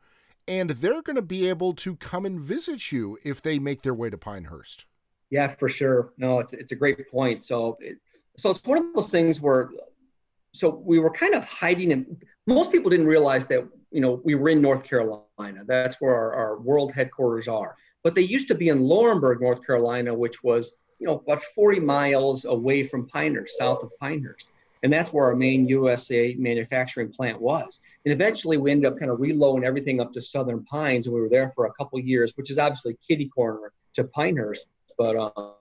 and 0.48 0.70
they're 0.70 1.02
going 1.02 1.16
to 1.16 1.22
be 1.22 1.48
able 1.48 1.74
to 1.74 1.96
come 1.96 2.24
and 2.24 2.40
visit 2.40 2.90
you 2.90 3.18
if 3.22 3.42
they 3.42 3.58
make 3.58 3.82
their 3.82 3.94
way 3.94 4.10
to 4.10 4.18
Pinehurst. 4.18 4.86
Yeah, 5.30 5.46
for 5.46 5.68
sure. 5.68 6.12
No, 6.16 6.40
it's 6.40 6.54
it's 6.54 6.72
a 6.72 6.74
great 6.74 7.08
point. 7.10 7.44
So, 7.44 7.76
it, 7.80 7.98
so 8.36 8.50
it's 8.50 8.64
one 8.64 8.78
of 8.78 8.94
those 8.94 9.10
things 9.10 9.40
where, 9.40 9.70
so 10.52 10.70
we 10.70 10.98
were 10.98 11.10
kind 11.10 11.34
of 11.34 11.44
hiding, 11.44 11.92
and 11.92 12.24
most 12.46 12.72
people 12.72 12.90
didn't 12.90 13.06
realize 13.06 13.46
that 13.46 13.68
you 13.90 14.00
know 14.00 14.22
we 14.24 14.34
were 14.34 14.48
in 14.48 14.62
North 14.62 14.84
Carolina. 14.84 15.62
That's 15.66 16.00
where 16.00 16.14
our, 16.14 16.34
our 16.34 16.58
world 16.58 16.92
headquarters 16.92 17.46
are. 17.46 17.76
But 18.02 18.14
they 18.14 18.22
used 18.22 18.48
to 18.48 18.54
be 18.54 18.70
in 18.70 18.80
Laurinburg, 18.80 19.40
North 19.40 19.64
Carolina, 19.66 20.14
which 20.14 20.42
was 20.42 20.78
you 20.98 21.06
know 21.06 21.22
about 21.26 21.42
40 21.54 21.80
miles 21.80 22.46
away 22.46 22.84
from 22.84 23.06
Pinehurst, 23.06 23.58
south 23.58 23.82
of 23.82 23.90
Pinehurst 24.00 24.48
and 24.82 24.92
that's 24.92 25.12
where 25.12 25.26
our 25.26 25.36
main 25.36 25.68
USA 25.68 26.34
manufacturing 26.38 27.12
plant 27.12 27.40
was. 27.40 27.80
And 28.08 28.14
eventually, 28.14 28.56
we 28.56 28.70
ended 28.70 28.90
up 28.90 28.98
kind 28.98 29.10
of 29.10 29.20
reloading 29.20 29.66
everything 29.66 30.00
up 30.00 30.14
to 30.14 30.22
Southern 30.22 30.64
Pines, 30.64 31.06
and 31.06 31.14
we 31.14 31.20
were 31.20 31.28
there 31.28 31.50
for 31.50 31.66
a 31.66 31.72
couple 31.74 32.00
years, 32.00 32.32
which 32.36 32.50
is 32.50 32.56
obviously 32.56 32.96
kitty 33.06 33.28
corner 33.28 33.70
to 33.92 34.04
Pinehurst. 34.04 34.66
But 34.96 35.14
um, 35.14 35.52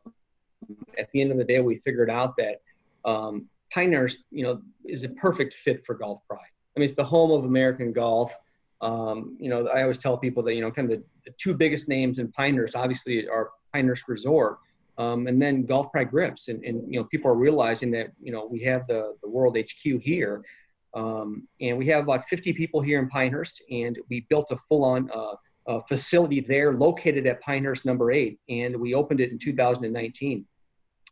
at 0.98 1.12
the 1.12 1.20
end 1.20 1.32
of 1.32 1.38
the 1.38 1.44
day, 1.44 1.60
we 1.60 1.80
figured 1.80 2.10
out 2.10 2.36
that 2.38 2.62
um, 3.04 3.50
Pinehurst, 3.70 4.20
you 4.32 4.44
know, 4.44 4.62
is 4.86 5.04
a 5.04 5.10
perfect 5.10 5.56
fit 5.56 5.86
for 5.86 5.94
Golf 5.94 6.22
Pride. 6.26 6.40
I 6.40 6.80
mean, 6.80 6.86
it's 6.86 6.94
the 6.94 7.04
home 7.04 7.32
of 7.32 7.44
American 7.44 7.92
golf. 7.92 8.34
Um, 8.80 9.36
you 9.42 9.50
know, 9.50 9.68
I 9.68 9.82
always 9.82 9.98
tell 9.98 10.18
people 10.18 10.42
that 10.44 10.56
you 10.56 10.62
know, 10.62 10.72
kind 10.72 10.90
of 10.90 11.00
the, 11.00 11.04
the 11.26 11.32
two 11.38 11.54
biggest 11.54 11.90
names 11.90 12.18
in 12.18 12.32
Pinehurst, 12.32 12.78
obviously, 12.78 13.28
are 13.28 13.50
Pinehurst 13.74 14.08
Resort 14.08 14.60
um, 14.98 15.28
and 15.28 15.42
then 15.42 15.66
Golf 15.66 15.92
Pride 15.92 16.12
Grips. 16.12 16.48
And, 16.48 16.64
and, 16.64 16.82
you 16.94 16.98
know, 16.98 17.04
people 17.12 17.30
are 17.30 17.36
realizing 17.36 17.92
that, 17.92 18.14
you 18.22 18.32
know, 18.32 18.46
we 18.46 18.62
have 18.64 18.88
the, 18.88 19.18
the 19.22 19.30
World 19.30 19.58
HQ 19.58 20.02
here. 20.02 20.46
Um, 20.94 21.48
and 21.62 21.78
we 21.78 21.86
have 21.88 22.04
about 22.04 22.26
50 22.26 22.54
people 22.54 22.82
here 22.82 23.00
in 23.00 23.10
Pinehurst, 23.10 23.62
and 23.70 23.98
we 24.10 24.26
built 24.30 24.48
a 24.52 24.58
full-on 24.58 25.10
uh, 25.14 25.36
uh, 25.68 25.82
facility 25.82 26.40
there 26.40 26.74
located 26.74 27.28
at 27.28 27.42
Pinehurst 27.42 27.86
number 27.86 28.12
eight, 28.12 28.40
and 28.50 28.76
we 28.76 28.94
opened 28.94 29.20
it 29.20 29.32
in 29.32 29.38
2019. 29.38 30.46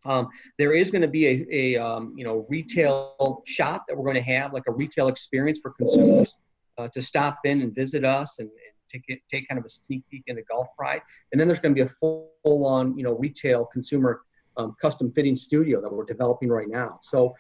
Um, 0.06 0.30
there 0.58 0.74
is 0.74 0.92
going 0.92 1.02
to 1.02 1.08
be 1.08 1.28
a, 1.28 1.48
a 1.52 1.84
um, 1.84 2.14
you 2.16 2.24
know 2.24 2.46
retail 2.50 3.42
shop 3.46 3.86
that 3.88 3.98
we're 3.98 4.06
going 4.06 4.24
to 4.24 4.34
have 4.34 4.54
like 4.54 4.64
a 4.68 4.72
retail 4.72 5.08
experience 5.08 5.60
for 5.62 5.72
consumers 5.72 6.36
uh, 6.78 6.88
to 6.90 7.02
stop 7.02 7.40
in 7.44 7.62
and 7.62 7.74
visit 7.74 8.06
us 8.06 8.40
and, 8.40 8.50
take 8.88 9.04
take 9.32 9.48
kind 9.48 9.58
of 9.58 9.66
a 9.66 9.70
sneak 9.70 10.04
peek 10.12 10.22
into 10.28 10.44
Golf 10.44 10.68
Pride, 10.78 11.02
and 11.32 11.42
then 11.42 11.48
there's 11.48 11.60
going 11.60 11.74
to 11.74 11.84
be 11.84 11.86
a 11.86 11.90
full, 11.90 12.30
full 12.44 12.66
on 12.66 12.96
you 12.98 13.04
know 13.04 13.18
retail 13.18 13.66
consumer 13.66 14.22
um, 14.58 14.76
custom 14.80 15.12
fitting 15.12 15.36
studio 15.36 15.82
that 15.82 15.92
we're 15.92 16.06
developing 16.06 16.50
right 16.50 16.70
now. 16.70 17.00
So. 17.04 17.36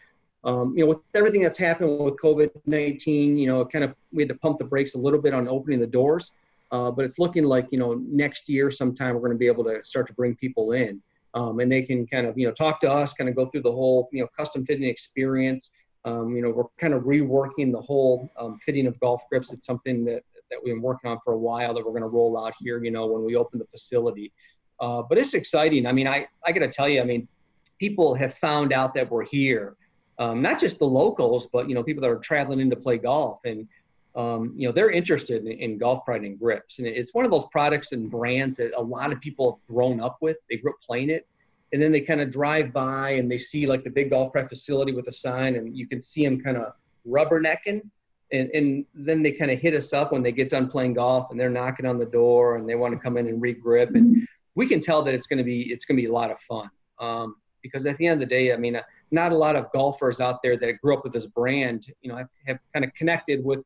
Um, 0.46 0.78
you 0.78 0.84
know, 0.84 0.90
with 0.90 1.00
everything 1.16 1.42
that's 1.42 1.58
happened 1.58 1.98
with 2.00 2.18
COVID-19, 2.18 3.38
you 3.38 3.48
know, 3.48 3.66
kind 3.66 3.84
of 3.84 3.96
we 4.14 4.22
had 4.22 4.30
to 4.30 4.36
pump 4.36 4.60
the 4.60 4.64
brakes 4.64 4.94
a 4.94 4.98
little 4.98 5.20
bit 5.20 5.34
on 5.34 5.48
opening 5.48 5.80
the 5.80 5.88
doors, 5.88 6.32
uh, 6.72 6.92
but 6.92 7.04
it's 7.04 7.18
looking 7.18 7.44
like 7.44 7.68
you 7.72 7.80
know 7.80 7.96
next 8.08 8.48
year 8.48 8.70
sometime 8.70 9.16
we're 9.16 9.22
going 9.22 9.32
to 9.32 9.38
be 9.38 9.48
able 9.48 9.64
to 9.64 9.80
start 9.84 10.08
to 10.08 10.14
bring 10.14 10.36
people 10.36 10.74
in, 10.74 11.02
um, 11.34 11.60
and 11.60 11.72
they 11.72 11.82
can 11.82 12.06
kind 12.06 12.28
of 12.28 12.38
you 12.38 12.48
know 12.48 12.54
talk 12.54 12.80
to 12.82 12.92
us, 12.92 13.14
kind 13.14 13.30
of 13.30 13.36
go 13.36 13.48
through 13.48 13.62
the 13.62 13.72
whole 13.72 14.08
you 14.12 14.22
know 14.22 14.28
custom 14.38 14.66
fitting 14.66 14.88
experience. 14.88 15.72
Um, 16.06 16.36
you 16.36 16.44
know, 16.44 16.52
we're 16.52 16.66
kind 16.80 16.94
of 16.94 17.04
reworking 17.04 17.72
the 17.72 17.82
whole 17.82 18.30
um, 18.38 18.58
fitting 18.58 18.86
of 18.86 19.00
golf 19.00 19.24
grips. 19.30 19.52
It's 19.52 19.66
something 19.66 20.06
that 20.06 20.22
that 20.52 20.60
we've 20.64 20.76
been 20.76 20.82
working 20.82 21.10
on 21.10 21.20
for 21.24 21.34
a 21.34 21.38
while 21.38 21.74
that 21.74 21.84
we're 21.84 21.92
going 21.92 22.04
to 22.04 22.08
roll 22.08 22.38
out 22.38 22.54
here, 22.60 22.84
you 22.84 22.92
know, 22.92 23.08
when 23.08 23.24
we 23.24 23.36
open 23.36 23.60
the 23.60 23.66
facility. 23.66 24.32
Uh, 24.80 25.02
but 25.02 25.18
it's 25.18 25.34
exciting. 25.34 25.86
I 25.88 25.92
mean, 25.92 26.08
I, 26.08 26.28
I 26.46 26.52
got 26.52 26.60
to 26.60 26.70
tell 26.70 26.88
you, 26.88 27.02
I 27.02 27.06
mean, 27.06 27.28
people 27.80 28.14
have 28.16 28.34
found 28.36 28.74
out 28.74 28.94
that 28.96 29.10
we're 29.10 29.26
here. 29.26 29.76
Um, 30.18 30.42
not 30.42 30.60
just 30.60 30.80
the 30.80 30.86
locals, 30.86 31.48
but 31.48 31.68
you 31.68 31.76
know, 31.76 31.84
people 31.84 32.02
that 32.02 32.10
are 32.10 32.20
traveling 32.20 32.60
in 32.60 32.70
to 32.70 32.76
play 32.76 32.98
golf, 32.98 33.40
and 33.46 33.68
um, 34.16 34.54
you 34.56 34.68
know, 34.68 34.72
they're 34.72 34.92
interested 34.92 35.46
in, 35.46 35.52
in, 35.52 35.78
golf 35.78 36.06
pride 36.06 36.22
and 36.22 36.40
grips. 36.40 36.80
And 36.80 36.88
it's 36.88 37.14
one 37.14 37.26
of 37.26 37.32
those 37.32 37.44
products 37.52 37.92
and 37.92 38.10
brands 38.10 38.56
that 38.58 38.72
a 38.78 38.82
lot 38.82 39.12
of 39.12 39.20
people 39.20 39.52
have 39.52 39.68
grown 39.68 40.00
up 40.00 40.18
with. 40.22 40.38
They 40.50 40.56
grew 40.56 40.72
up 40.72 40.78
playing 40.86 41.10
it, 41.10 41.28
and 41.74 41.82
then 41.82 41.92
they 41.92 42.00
kind 42.00 42.22
of 42.22 42.32
drive 42.32 42.72
by 42.72 43.12
and 43.12 43.30
they 43.30 43.38
see 43.38 43.66
like 43.66 43.84
the 43.84 43.90
big 43.90 44.12
golf 44.12 44.32
pride 44.32 44.48
facility 44.48 44.94
with 44.94 45.08
a 45.08 45.12
sign, 45.12 45.56
and 45.56 45.78
you 45.78 45.88
can 45.88 46.00
see 46.00 46.24
them 46.24 46.40
kind 46.40 46.58
of 46.58 46.74
rubbernecking 47.08 47.82
and, 48.32 48.50
and 48.52 48.86
then 48.94 49.22
they 49.22 49.32
kind 49.32 49.52
of 49.52 49.60
hit 49.60 49.74
us 49.74 49.94
up 49.94 50.12
when 50.12 50.24
they 50.24 50.32
get 50.32 50.50
done 50.50 50.68
playing 50.68 50.94
golf 50.94 51.28
and 51.32 51.40
they're 51.40 51.50
knocking 51.50 51.86
on 51.86 51.98
the 51.98 52.06
door 52.06 52.56
and 52.56 52.68
they 52.68 52.76
want 52.76 52.94
to 52.94 53.00
come 53.00 53.18
in 53.18 53.28
and 53.28 53.42
regrip 53.42 53.96
and 53.96 54.28
we 54.56 54.68
can 54.68 54.80
tell 54.80 55.02
that 55.02 55.14
it's 55.14 55.28
going 55.28 55.38
to 55.38 55.44
be 55.44 55.72
it's 55.72 55.86
going 55.86 55.96
to 55.96 56.02
be 56.02 56.08
a 56.08 56.12
lot 56.12 56.32
of 56.32 56.40
fun 56.42 56.70
um, 57.00 57.36
because 57.66 57.86
at 57.86 57.98
the 57.98 58.06
end 58.06 58.22
of 58.22 58.30
the 58.30 58.36
day 58.36 58.54
i 58.54 58.58
mean 58.58 58.76
uh, 58.76 58.82
not 59.12 59.32
a 59.32 59.36
lot 59.36 59.56
of 59.56 59.72
golfers 59.72 60.20
out 60.22 60.42
there 60.44 60.58
that 60.58 60.80
grew 60.82 60.96
up 60.96 61.04
with 61.04 61.14
this 61.14 61.26
brand 61.26 61.88
you 62.02 62.10
know 62.10 62.18
have, 62.18 62.30
have 62.48 62.60
kind 62.74 62.86
of 62.86 62.94
connected 62.94 63.44
with 63.44 63.64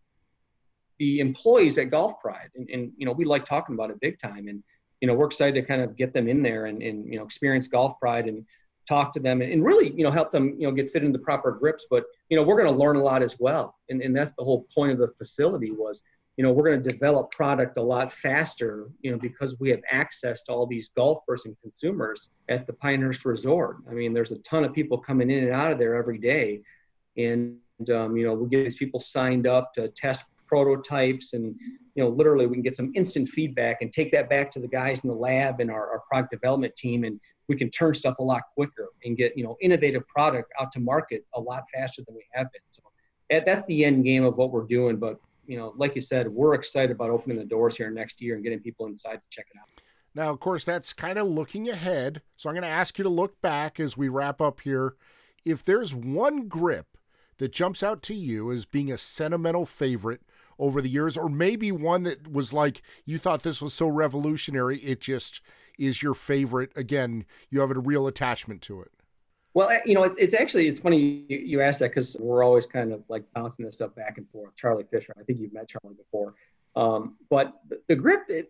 the 0.99 1.19
employees 1.19 1.77
at 1.77 1.89
golf 1.89 2.19
pride. 2.19 2.49
And, 2.55 2.69
and, 2.69 2.91
you 2.97 3.05
know 3.05 3.13
we 3.13 3.23
like 3.23 3.45
talking 3.45 3.73
about 3.73 3.89
it 3.89 3.99
big 3.99 4.19
time. 4.19 4.47
And 4.47 4.62
you 5.01 5.07
know 5.07 5.15
we're 5.15 5.25
excited 5.25 5.59
to 5.59 5.65
kind 5.65 5.81
of 5.81 5.95
get 5.95 6.13
them 6.13 6.27
in 6.27 6.43
there 6.43 6.65
and, 6.67 6.83
and 6.83 7.12
you 7.12 7.17
know 7.17 7.23
experience 7.23 7.67
golf 7.67 7.97
pride 7.99 8.27
and 8.27 8.45
talk 8.88 9.13
to 9.13 9.19
them 9.19 9.41
and, 9.41 9.51
and 9.51 9.63
really 9.63 9.93
you 9.95 10.03
know 10.03 10.12
help 10.12 10.31
them 10.31 10.55
you 10.59 10.67
know 10.67 10.73
get 10.73 10.89
fit 10.89 11.03
into 11.03 11.17
the 11.17 11.23
proper 11.23 11.51
grips. 11.51 11.88
But 11.89 12.03
you 12.29 12.38
know 12.38 12.43
we're 12.43 12.62
going 12.62 12.71
to 12.71 12.79
learn 12.79 12.97
a 12.97 13.03
lot 13.03 13.23
as 13.23 13.38
well. 13.39 13.75
And, 13.89 14.01
and 14.01 14.15
that's 14.15 14.33
the 14.33 14.43
whole 14.43 14.67
point 14.75 14.91
of 14.91 14.99
the 14.99 15.07
facility 15.17 15.71
was 15.71 16.03
you 16.39 16.43
know 16.43 16.54
we're 16.54 16.63
going 16.63 16.82
to 16.82 16.89
develop 16.89 17.30
product 17.32 17.75
a 17.75 17.82
lot 17.82 18.13
faster 18.13 18.88
you 19.02 19.12
know 19.12 19.17
because 19.17 19.60
we 19.60 19.69
have 19.69 19.82
access 19.91 20.41
to 20.41 20.54
all 20.54 20.65
these 20.65 20.88
golfers 20.95 21.43
and 21.43 21.54
consumers 21.62 22.30
at 22.47 22.65
the 22.65 22.71
pinehurst 22.71 23.25
resort 23.25 23.80
i 23.89 23.93
mean 23.93 24.13
there's 24.13 24.32
a 24.32 24.38
ton 24.38 24.63
of 24.63 24.73
people 24.73 24.97
coming 24.97 25.30
in 25.30 25.43
and 25.43 25.52
out 25.52 25.69
of 25.69 25.78
there 25.78 25.95
every 25.95 26.17
day 26.17 26.62
and 27.17 27.58
um, 27.93 28.15
you 28.15 28.25
know 28.25 28.34
we 28.34 28.47
get 28.47 28.63
these 28.63 28.78
people 28.78 29.02
signed 29.02 29.47
up 29.47 29.73
to 29.73 29.89
test 29.89 30.21
prototypes 30.47 31.34
and 31.34 31.54
you 31.95 32.02
know 32.02 32.08
literally 32.08 32.47
we 32.47 32.54
can 32.54 32.63
get 32.63 32.73
some 32.73 32.93
instant 32.95 33.28
feedback 33.28 33.82
and 33.82 33.91
take 33.91 34.10
that 34.10 34.30
back 34.30 34.49
to 34.49 34.62
the 34.62 34.67
guys 34.67 35.02
in 35.04 35.10
the 35.10 35.15
lab 35.15 35.60
and 35.60 35.69
our, 35.69 35.91
our 35.91 36.04
product 36.10 36.32
development 36.32 36.73
team 36.78 37.04
and 37.04 37.19
we 37.49 37.58
can 37.58 37.69
turn 37.69 37.93
stuff 37.93 38.19
a 38.19 38.23
lot 38.23 38.43
quicker 38.56 38.88
and 39.04 39.17
get 39.17 39.38
you 39.38 39.43
know 39.43 39.58
innovative 39.60 40.08
product 40.08 40.54
out 40.58 40.71
to 40.71 40.80
market 40.80 41.25
a 41.34 41.41
lot 41.41 41.63
faster 41.73 42.02
than 42.08 42.15
we 42.15 42.23
have 42.32 42.47
been. 42.54 42.62
So 42.69 42.82
that's 43.30 43.67
the 43.67 43.84
end 43.86 44.06
game 44.06 44.23
of 44.23 44.38
what 44.38 44.52
we're 44.52 44.63
doing. 44.63 44.97
But 44.97 45.19
you 45.49 45.57
know, 45.57 45.73
like 45.75 45.95
you 45.95 46.01
said, 46.01 46.27
we're 46.29 46.53
excited 46.53 46.91
about 46.91 47.09
opening 47.09 47.39
the 47.39 47.43
doors 47.43 47.75
here 47.75 47.89
next 47.89 48.21
year 48.21 48.35
and 48.35 48.43
getting 48.43 48.59
people 48.59 48.85
inside 48.85 49.15
to 49.15 49.21
check 49.31 49.47
it 49.51 49.57
out. 49.59 49.67
Now, 50.13 50.29
of 50.29 50.39
course, 50.39 50.63
that's 50.63 50.93
kind 50.93 51.17
of 51.17 51.27
looking 51.27 51.67
ahead. 51.67 52.21
So 52.38 52.49
I'm 52.49 52.53
going 52.53 52.62
to 52.62 52.69
ask 52.69 52.99
you 52.99 53.03
to 53.03 53.09
look 53.09 53.41
back 53.41 53.79
as 53.79 53.97
we 53.97 54.09
wrap 54.09 54.41
up 54.41 54.62
here. 54.62 54.93
If 55.43 55.63
there's 55.63 55.95
one 55.95 56.47
grip 56.47 56.99
that 57.39 57.51
jumps 57.51 57.81
out 57.81 58.03
to 58.03 58.13
you 58.13 58.51
as 58.51 58.65
being 58.65 58.91
a 58.91 58.97
sentimental 58.97 59.65
favorite 59.65 60.21
over 60.59 60.81
the 60.81 60.89
years, 60.89 61.17
or 61.17 61.29
maybe 61.29 61.71
one 61.71 62.03
that 62.03 62.31
was 62.31 62.53
like 62.53 62.83
you 63.05 63.17
thought 63.17 63.41
this 63.41 63.62
was 63.62 63.73
so 63.73 63.88
revolutionary, 63.88 64.77
it 64.79 65.01
just 65.01 65.41
is 65.79 66.03
your 66.03 66.13
favorite? 66.13 66.71
Again, 66.75 67.25
you 67.49 67.62
have 67.62 67.71
a 67.71 67.79
real 67.79 68.05
attachment 68.05 68.62
to 68.63 68.81
it. 68.81 68.91
Well, 69.53 69.69
you 69.85 69.95
know, 69.95 70.03
it's, 70.03 70.17
it's 70.17 70.33
actually 70.33 70.67
it's 70.67 70.79
funny 70.79 71.25
you, 71.27 71.38
you 71.38 71.62
asked 71.62 71.79
that 71.79 71.89
because 71.89 72.15
we're 72.19 72.43
always 72.43 72.65
kind 72.65 72.93
of 72.93 73.03
like 73.09 73.23
bouncing 73.33 73.65
this 73.65 73.73
stuff 73.73 73.95
back 73.95 74.17
and 74.17 74.29
forth. 74.29 74.55
Charlie 74.55 74.85
Fisher, 74.91 75.13
I 75.19 75.23
think 75.23 75.39
you've 75.39 75.53
met 75.53 75.67
Charlie 75.67 75.95
before, 75.97 76.35
um, 76.75 77.15
but 77.29 77.53
the, 77.67 77.81
the 77.88 77.95
grip 77.95 78.27
that, 78.27 78.47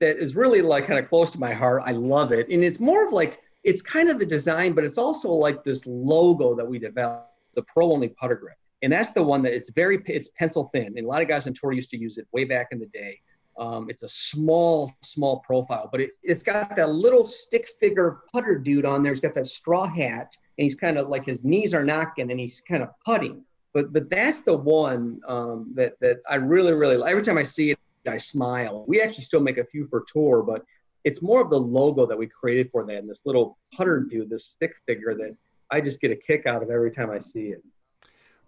that 0.00 0.16
is 0.16 0.34
really 0.34 0.62
like 0.62 0.86
kind 0.86 0.98
of 0.98 1.08
close 1.08 1.30
to 1.32 1.38
my 1.38 1.52
heart. 1.52 1.82
I 1.84 1.92
love 1.92 2.32
it, 2.32 2.48
and 2.48 2.64
it's 2.64 2.80
more 2.80 3.06
of 3.06 3.12
like 3.12 3.40
it's 3.64 3.82
kind 3.82 4.08
of 4.08 4.18
the 4.18 4.26
design, 4.26 4.72
but 4.72 4.84
it's 4.84 4.98
also 4.98 5.30
like 5.30 5.62
this 5.62 5.86
logo 5.86 6.54
that 6.54 6.66
we 6.66 6.78
developed, 6.78 7.28
the 7.54 7.62
Pro 7.62 7.92
Only 7.92 8.08
putter 8.08 8.36
grip, 8.36 8.56
and 8.82 8.90
that's 8.90 9.10
the 9.10 9.22
one 9.22 9.42
that 9.42 9.52
it's 9.52 9.70
very 9.70 10.02
it's 10.06 10.30
pencil 10.38 10.70
thin, 10.72 10.94
and 10.96 11.04
a 11.04 11.08
lot 11.08 11.20
of 11.20 11.28
guys 11.28 11.46
on 11.46 11.52
tour 11.52 11.72
used 11.72 11.90
to 11.90 11.98
use 11.98 12.16
it 12.16 12.26
way 12.32 12.44
back 12.44 12.68
in 12.72 12.78
the 12.78 12.86
day. 12.86 13.20
Um, 13.58 13.90
it's 13.90 14.02
a 14.02 14.08
small, 14.08 14.94
small 15.02 15.40
profile, 15.40 15.88
but 15.90 16.00
it, 16.00 16.10
it's 16.22 16.42
got 16.42 16.74
that 16.76 16.90
little 16.90 17.26
stick 17.26 17.68
figure 17.78 18.20
putter 18.32 18.56
dude 18.56 18.86
on 18.86 19.02
there. 19.02 19.12
He's 19.12 19.20
got 19.20 19.34
that 19.34 19.46
straw 19.46 19.86
hat, 19.86 20.36
and 20.58 20.64
he's 20.64 20.74
kind 20.74 20.96
of 20.96 21.08
like 21.08 21.26
his 21.26 21.44
knees 21.44 21.74
are 21.74 21.84
knocking, 21.84 22.30
and 22.30 22.40
he's 22.40 22.60
kind 22.60 22.82
of 22.82 22.88
putting. 23.04 23.44
But 23.72 23.92
but 23.92 24.08
that's 24.08 24.40
the 24.40 24.56
one 24.56 25.20
um, 25.28 25.72
that 25.74 25.98
that 26.00 26.20
I 26.28 26.36
really, 26.36 26.72
really 26.72 27.02
every 27.08 27.22
time 27.22 27.38
I 27.38 27.42
see 27.42 27.72
it, 27.72 27.78
I 28.06 28.16
smile. 28.16 28.84
We 28.88 29.02
actually 29.02 29.24
still 29.24 29.40
make 29.40 29.58
a 29.58 29.64
few 29.64 29.84
for 29.84 30.04
tour, 30.10 30.42
but 30.42 30.64
it's 31.04 31.22
more 31.22 31.40
of 31.40 31.50
the 31.50 31.60
logo 31.60 32.06
that 32.06 32.16
we 32.16 32.26
created 32.26 32.70
for 32.70 32.84
that, 32.86 32.96
and 32.96 33.08
this 33.08 33.20
little 33.24 33.58
putter 33.74 34.00
dude, 34.00 34.30
this 34.30 34.46
stick 34.46 34.74
figure 34.86 35.14
that 35.14 35.36
I 35.70 35.80
just 35.80 36.00
get 36.00 36.10
a 36.10 36.16
kick 36.16 36.46
out 36.46 36.62
of 36.62 36.70
every 36.70 36.90
time 36.90 37.10
I 37.10 37.18
see 37.18 37.48
it. 37.48 37.62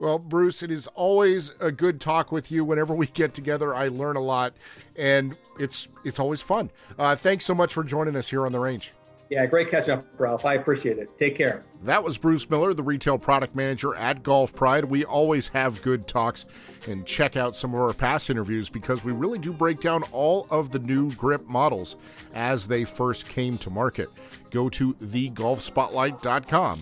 Well, 0.02 0.18
Bruce, 0.18 0.64
it 0.64 0.72
is 0.72 0.88
always 0.96 1.52
a 1.60 1.70
good 1.70 2.00
talk 2.00 2.32
with 2.32 2.50
you. 2.50 2.64
Whenever 2.64 2.92
we 2.92 3.06
get 3.06 3.34
together, 3.34 3.72
I 3.72 3.86
learn 3.86 4.16
a 4.16 4.20
lot, 4.20 4.52
and 4.96 5.36
it's 5.60 5.86
it's 6.04 6.18
always 6.18 6.42
fun. 6.42 6.72
Uh, 6.98 7.14
thanks 7.14 7.44
so 7.44 7.54
much 7.54 7.72
for 7.72 7.84
joining 7.84 8.16
us 8.16 8.28
here 8.28 8.44
on 8.44 8.50
the 8.50 8.58
range. 8.58 8.90
Yeah, 9.30 9.46
great 9.46 9.70
catch 9.70 9.88
up, 9.88 10.04
Ralph. 10.18 10.44
I 10.44 10.54
appreciate 10.54 10.98
it. 10.98 11.16
Take 11.20 11.36
care. 11.36 11.64
That 11.84 12.02
was 12.02 12.18
Bruce 12.18 12.50
Miller, 12.50 12.74
the 12.74 12.82
retail 12.82 13.16
product 13.16 13.54
manager 13.54 13.94
at 13.94 14.24
Golf 14.24 14.52
Pride. 14.52 14.86
We 14.86 15.04
always 15.04 15.46
have 15.48 15.80
good 15.82 16.08
talks 16.08 16.46
and 16.88 17.06
check 17.06 17.36
out 17.36 17.56
some 17.56 17.72
of 17.72 17.80
our 17.80 17.92
past 17.92 18.28
interviews 18.28 18.68
because 18.68 19.04
we 19.04 19.12
really 19.12 19.38
do 19.38 19.52
break 19.52 19.78
down 19.78 20.02
all 20.10 20.48
of 20.50 20.72
the 20.72 20.80
new 20.80 21.12
grip 21.12 21.46
models 21.46 21.94
as 22.34 22.66
they 22.66 22.84
first 22.84 23.28
came 23.28 23.56
to 23.58 23.70
market. 23.70 24.08
Go 24.50 24.68
to 24.70 24.94
thegolfspotlight.com 24.94 26.80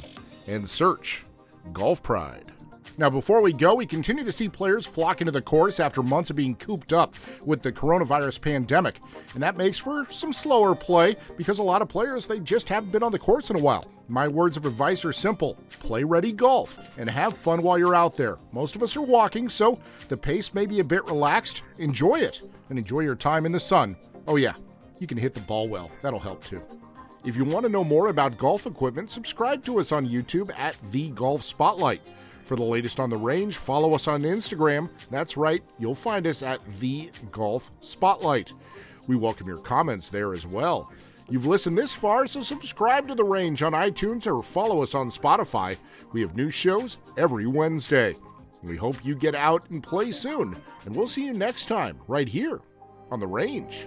and 0.48 0.66
search 0.66 1.26
Golf 1.74 2.02
Pride. 2.02 2.50
Now, 3.00 3.08
before 3.08 3.40
we 3.40 3.54
go, 3.54 3.76
we 3.76 3.86
continue 3.86 4.24
to 4.24 4.30
see 4.30 4.50
players 4.50 4.84
flock 4.84 5.22
into 5.22 5.30
the 5.30 5.40
course 5.40 5.80
after 5.80 6.02
months 6.02 6.28
of 6.28 6.36
being 6.36 6.54
cooped 6.54 6.92
up 6.92 7.14
with 7.46 7.62
the 7.62 7.72
coronavirus 7.72 8.42
pandemic. 8.42 9.00
And 9.32 9.42
that 9.42 9.56
makes 9.56 9.78
for 9.78 10.04
some 10.10 10.34
slower 10.34 10.74
play 10.74 11.16
because 11.38 11.60
a 11.60 11.62
lot 11.62 11.80
of 11.80 11.88
players, 11.88 12.26
they 12.26 12.40
just 12.40 12.68
haven't 12.68 12.92
been 12.92 13.02
on 13.02 13.10
the 13.10 13.18
course 13.18 13.48
in 13.48 13.56
a 13.56 13.58
while. 13.58 13.90
My 14.08 14.28
words 14.28 14.58
of 14.58 14.66
advice 14.66 15.02
are 15.06 15.14
simple 15.14 15.54
play 15.80 16.04
ready 16.04 16.30
golf 16.30 16.78
and 16.98 17.08
have 17.08 17.34
fun 17.34 17.62
while 17.62 17.78
you're 17.78 17.94
out 17.94 18.18
there. 18.18 18.36
Most 18.52 18.76
of 18.76 18.82
us 18.82 18.94
are 18.98 19.00
walking, 19.00 19.48
so 19.48 19.80
the 20.08 20.16
pace 20.18 20.52
may 20.52 20.66
be 20.66 20.80
a 20.80 20.84
bit 20.84 21.06
relaxed. 21.06 21.62
Enjoy 21.78 22.16
it 22.16 22.42
and 22.68 22.78
enjoy 22.78 23.00
your 23.00 23.16
time 23.16 23.46
in 23.46 23.52
the 23.52 23.58
sun. 23.58 23.96
Oh, 24.26 24.36
yeah, 24.36 24.52
you 24.98 25.06
can 25.06 25.16
hit 25.16 25.32
the 25.32 25.40
ball 25.40 25.70
well. 25.70 25.90
That'll 26.02 26.20
help 26.20 26.44
too. 26.44 26.62
If 27.24 27.34
you 27.34 27.46
want 27.46 27.64
to 27.64 27.72
know 27.72 27.82
more 27.82 28.08
about 28.08 28.36
golf 28.36 28.66
equipment, 28.66 29.10
subscribe 29.10 29.64
to 29.64 29.80
us 29.80 29.90
on 29.90 30.06
YouTube 30.06 30.50
at 30.58 30.76
The 30.92 31.08
Golf 31.12 31.42
Spotlight. 31.42 32.02
For 32.50 32.56
the 32.56 32.64
latest 32.64 32.98
on 32.98 33.10
the 33.10 33.16
range, 33.16 33.58
follow 33.58 33.94
us 33.94 34.08
on 34.08 34.22
Instagram. 34.22 34.90
That's 35.08 35.36
right, 35.36 35.62
you'll 35.78 35.94
find 35.94 36.26
us 36.26 36.42
at 36.42 36.58
The 36.80 37.08
Golf 37.30 37.70
Spotlight. 37.78 38.52
We 39.06 39.14
welcome 39.14 39.46
your 39.46 39.58
comments 39.58 40.08
there 40.08 40.32
as 40.32 40.48
well. 40.48 40.90
You've 41.28 41.46
listened 41.46 41.78
this 41.78 41.92
far, 41.92 42.26
so 42.26 42.40
subscribe 42.40 43.06
to 43.06 43.14
The 43.14 43.22
Range 43.22 43.62
on 43.62 43.70
iTunes 43.70 44.26
or 44.26 44.42
follow 44.42 44.82
us 44.82 44.96
on 44.96 45.10
Spotify. 45.10 45.76
We 46.12 46.22
have 46.22 46.34
new 46.34 46.50
shows 46.50 46.98
every 47.16 47.46
Wednesday. 47.46 48.16
We 48.64 48.76
hope 48.76 49.04
you 49.04 49.14
get 49.14 49.36
out 49.36 49.70
and 49.70 49.80
play 49.80 50.10
soon, 50.10 50.56
and 50.84 50.96
we'll 50.96 51.06
see 51.06 51.26
you 51.26 51.32
next 51.32 51.66
time 51.66 52.00
right 52.08 52.28
here 52.28 52.62
on 53.12 53.20
The 53.20 53.28
Range. 53.28 53.86